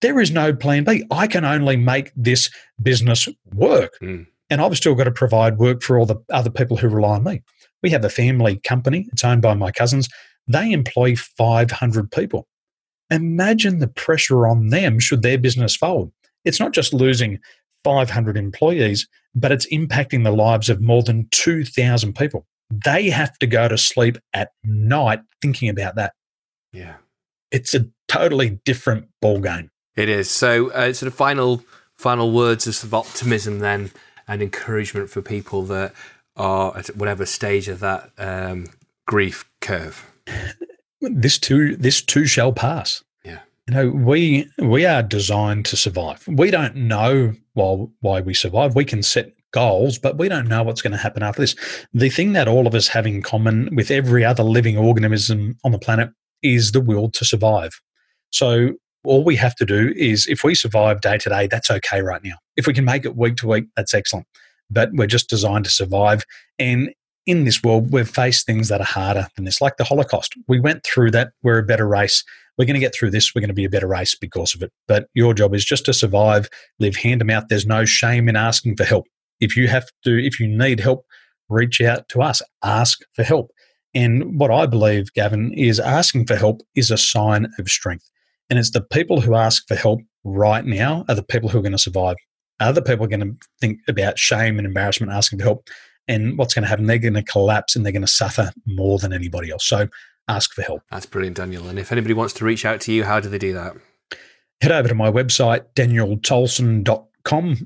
There 0.00 0.20
is 0.20 0.30
no 0.30 0.54
plan 0.54 0.84
B. 0.84 1.04
I 1.10 1.26
can 1.26 1.44
only 1.44 1.76
make 1.76 2.12
this 2.14 2.50
business 2.80 3.28
work. 3.52 3.94
Mm. 4.02 4.26
And 4.50 4.60
I've 4.60 4.76
still 4.76 4.94
got 4.94 5.04
to 5.04 5.10
provide 5.10 5.58
work 5.58 5.82
for 5.82 5.98
all 5.98 6.06
the 6.06 6.22
other 6.30 6.50
people 6.50 6.76
who 6.76 6.88
rely 6.88 7.16
on 7.16 7.24
me. 7.24 7.42
We 7.82 7.90
have 7.90 8.04
a 8.04 8.10
family 8.10 8.60
company, 8.64 9.08
it's 9.12 9.24
owned 9.24 9.42
by 9.42 9.54
my 9.54 9.70
cousins. 9.70 10.08
They 10.46 10.72
employ 10.72 11.16
500 11.16 12.10
people. 12.10 12.48
Imagine 13.10 13.78
the 13.78 13.88
pressure 13.88 14.46
on 14.46 14.68
them 14.68 14.98
should 14.98 15.22
their 15.22 15.38
business 15.38 15.76
fold. 15.76 16.12
It's 16.44 16.60
not 16.60 16.72
just 16.72 16.92
losing 16.92 17.38
500 17.84 18.36
employees, 18.36 19.06
but 19.34 19.52
it's 19.52 19.66
impacting 19.66 20.24
the 20.24 20.32
lives 20.32 20.68
of 20.68 20.80
more 20.80 21.02
than 21.02 21.28
2,000 21.30 22.14
people. 22.14 22.46
They 22.70 23.10
have 23.10 23.38
to 23.38 23.46
go 23.46 23.68
to 23.68 23.78
sleep 23.78 24.18
at 24.34 24.52
night 24.62 25.20
thinking 25.40 25.68
about 25.68 25.96
that. 25.96 26.12
Yeah. 26.72 26.96
It's 27.50 27.74
a 27.74 27.86
totally 28.08 28.60
different 28.64 29.08
ball 29.22 29.40
game. 29.40 29.70
It 29.96 30.08
is. 30.08 30.30
So, 30.30 30.70
uh, 30.70 30.92
sort 30.92 31.08
of 31.08 31.14
final 31.14 31.64
final 31.96 32.30
words 32.30 32.66
of 32.84 32.94
optimism 32.94 33.58
then 33.58 33.90
and 34.28 34.40
encouragement 34.40 35.10
for 35.10 35.20
people 35.20 35.64
that 35.64 35.92
are 36.36 36.76
at 36.76 36.86
whatever 36.96 37.26
stage 37.26 37.66
of 37.68 37.80
that 37.80 38.10
um, 38.18 38.66
grief 39.06 39.44
curve. 39.60 40.06
This 41.00 41.38
too, 41.38 41.76
this 41.76 42.02
too 42.02 42.26
shall 42.26 42.52
pass. 42.52 43.02
Yeah. 43.24 43.40
You 43.66 43.74
know, 43.74 43.90
we 43.90 44.48
we 44.58 44.84
are 44.84 45.02
designed 45.02 45.64
to 45.66 45.76
survive. 45.76 46.26
We 46.26 46.50
don't 46.50 46.76
know 46.76 47.34
why 47.54 47.86
why 48.00 48.20
we 48.20 48.34
survive. 48.34 48.74
We 48.74 48.84
can 48.84 49.02
set 49.02 49.32
goals, 49.52 49.98
but 49.98 50.18
we 50.18 50.28
don't 50.28 50.48
know 50.48 50.62
what's 50.62 50.82
going 50.82 50.92
to 50.92 50.98
happen 50.98 51.22
after 51.22 51.40
this. 51.40 51.56
The 51.92 52.10
thing 52.10 52.32
that 52.32 52.48
all 52.48 52.66
of 52.66 52.74
us 52.74 52.88
have 52.88 53.06
in 53.06 53.22
common 53.22 53.74
with 53.74 53.90
every 53.90 54.24
other 54.24 54.42
living 54.42 54.76
organism 54.76 55.56
on 55.64 55.72
the 55.72 55.78
planet 55.78 56.10
is 56.42 56.72
the 56.72 56.80
will 56.80 57.10
to 57.10 57.24
survive. 57.24 57.80
So 58.30 58.74
all 59.04 59.24
we 59.24 59.36
have 59.36 59.54
to 59.56 59.64
do 59.64 59.92
is 59.96 60.26
if 60.26 60.44
we 60.44 60.54
survive 60.54 61.00
day 61.00 61.18
to 61.18 61.28
day, 61.28 61.46
that's 61.46 61.70
okay 61.70 62.02
right 62.02 62.22
now. 62.22 62.36
If 62.56 62.66
we 62.66 62.74
can 62.74 62.84
make 62.84 63.04
it 63.04 63.16
week 63.16 63.36
to 63.36 63.48
week, 63.48 63.66
that's 63.76 63.94
excellent. 63.94 64.26
But 64.70 64.90
we're 64.92 65.06
just 65.06 65.30
designed 65.30 65.64
to 65.64 65.70
survive. 65.70 66.24
And 66.58 66.90
in 67.26 67.44
this 67.44 67.62
world, 67.62 67.92
we've 67.92 68.08
faced 68.08 68.46
things 68.46 68.68
that 68.68 68.80
are 68.80 68.84
harder 68.84 69.28
than 69.36 69.44
this, 69.44 69.60
like 69.60 69.76
the 69.76 69.84
Holocaust. 69.84 70.34
We 70.46 70.60
went 70.60 70.84
through 70.84 71.10
that. 71.12 71.30
We're 71.42 71.58
a 71.58 71.62
better 71.62 71.86
race. 71.86 72.24
We're 72.56 72.64
going 72.64 72.74
to 72.74 72.80
get 72.80 72.94
through 72.94 73.12
this. 73.12 73.34
We're 73.34 73.40
going 73.40 73.48
to 73.48 73.54
be 73.54 73.64
a 73.64 73.70
better 73.70 73.86
race 73.86 74.14
because 74.14 74.54
of 74.54 74.62
it. 74.62 74.72
But 74.88 75.08
your 75.14 75.32
job 75.32 75.54
is 75.54 75.64
just 75.64 75.84
to 75.86 75.94
survive, 75.94 76.48
live 76.80 76.96
hand 76.96 77.20
to 77.20 77.24
mouth. 77.24 77.44
There's 77.48 77.66
no 77.66 77.84
shame 77.84 78.28
in 78.28 78.36
asking 78.36 78.76
for 78.76 78.84
help. 78.84 79.06
If 79.40 79.56
you 79.56 79.68
have 79.68 79.86
to, 80.04 80.24
if 80.24 80.40
you 80.40 80.48
need 80.48 80.80
help, 80.80 81.04
reach 81.48 81.80
out 81.80 82.08
to 82.10 82.22
us, 82.22 82.42
ask 82.62 83.00
for 83.14 83.22
help. 83.22 83.50
And 83.94 84.38
what 84.38 84.50
I 84.50 84.66
believe, 84.66 85.12
Gavin, 85.14 85.52
is 85.54 85.80
asking 85.80 86.26
for 86.26 86.36
help 86.36 86.60
is 86.74 86.90
a 86.90 86.96
sign 86.96 87.48
of 87.58 87.68
strength. 87.68 88.08
And 88.50 88.58
it's 88.58 88.70
the 88.70 88.82
people 88.82 89.20
who 89.20 89.34
ask 89.34 89.66
for 89.66 89.74
help 89.74 90.00
right 90.24 90.64
now 90.64 91.04
are 91.08 91.14
the 91.14 91.22
people 91.22 91.48
who 91.48 91.58
are 91.58 91.62
going 91.62 91.72
to 91.72 91.78
survive. 91.78 92.16
Other 92.60 92.82
people 92.82 93.04
are 93.04 93.08
going 93.08 93.20
to 93.20 93.36
think 93.60 93.80
about 93.88 94.18
shame 94.18 94.58
and 94.58 94.66
embarrassment 94.66 95.12
asking 95.12 95.38
for 95.38 95.44
help. 95.44 95.68
And 96.06 96.38
what's 96.38 96.54
going 96.54 96.62
to 96.62 96.68
happen? 96.68 96.86
They're 96.86 96.98
going 96.98 97.14
to 97.14 97.22
collapse 97.22 97.76
and 97.76 97.84
they're 97.84 97.92
going 97.92 98.02
to 98.02 98.08
suffer 98.08 98.52
more 98.66 98.98
than 98.98 99.12
anybody 99.12 99.50
else. 99.50 99.66
So 99.66 99.88
ask 100.28 100.52
for 100.52 100.62
help. 100.62 100.82
That's 100.90 101.06
brilliant, 101.06 101.36
Daniel. 101.36 101.68
And 101.68 101.78
if 101.78 101.92
anybody 101.92 102.14
wants 102.14 102.32
to 102.34 102.44
reach 102.44 102.64
out 102.64 102.80
to 102.82 102.92
you, 102.92 103.04
how 103.04 103.20
do 103.20 103.28
they 103.28 103.38
do 103.38 103.52
that? 103.54 103.74
Head 104.60 104.72
over 104.72 104.88
to 104.88 104.94
my 104.94 105.10
website, 105.10 105.64
danieltolson.com. 105.76 107.04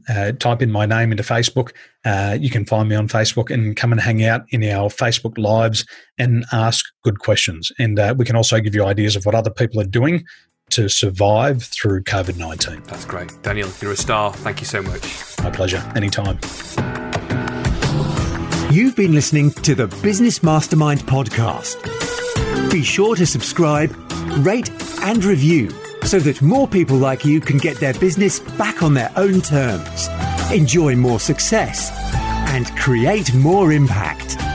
Uh, 0.08 0.32
type 0.32 0.62
in 0.62 0.70
my 0.70 0.86
name 0.86 1.10
into 1.10 1.22
Facebook. 1.22 1.72
Uh, 2.04 2.36
you 2.38 2.50
can 2.50 2.64
find 2.64 2.88
me 2.88 2.96
on 2.96 3.08
Facebook 3.08 3.50
and 3.50 3.76
come 3.76 3.92
and 3.92 4.00
hang 4.00 4.24
out 4.24 4.42
in 4.50 4.62
our 4.64 4.88
Facebook 4.88 5.38
lives 5.38 5.86
and 6.18 6.44
ask 6.52 6.84
good 7.02 7.20
questions. 7.20 7.70
And 7.78 7.98
uh, 7.98 8.14
we 8.16 8.24
can 8.24 8.36
also 8.36 8.60
give 8.60 8.74
you 8.74 8.84
ideas 8.84 9.16
of 9.16 9.24
what 9.24 9.34
other 9.34 9.50
people 9.50 9.80
are 9.80 9.86
doing 9.86 10.24
to 10.70 10.88
survive 10.88 11.62
through 11.62 12.02
COVID 12.02 12.36
19. 12.36 12.82
That's 12.84 13.04
great. 13.04 13.30
Daniel, 13.42 13.70
you're 13.80 13.92
a 13.92 13.96
star. 13.96 14.32
Thank 14.32 14.60
you 14.60 14.66
so 14.66 14.82
much. 14.82 15.38
My 15.42 15.50
pleasure. 15.50 15.82
Anytime. 15.94 16.38
You've 18.72 18.96
been 18.96 19.12
listening 19.12 19.50
to 19.52 19.74
the 19.74 19.86
Business 20.02 20.42
Mastermind 20.42 21.00
podcast. 21.00 21.82
Be 22.70 22.82
sure 22.82 23.14
to 23.16 23.26
subscribe, 23.26 23.94
rate, 24.38 24.70
and 25.02 25.22
review 25.24 25.70
so 26.04 26.18
that 26.20 26.42
more 26.42 26.68
people 26.68 26.96
like 26.96 27.24
you 27.24 27.40
can 27.40 27.58
get 27.58 27.78
their 27.78 27.94
business 27.94 28.40
back 28.40 28.82
on 28.82 28.94
their 28.94 29.10
own 29.16 29.40
terms, 29.40 30.08
enjoy 30.52 30.94
more 30.96 31.20
success, 31.20 31.90
and 32.48 32.66
create 32.76 33.32
more 33.34 33.72
impact. 33.72 34.51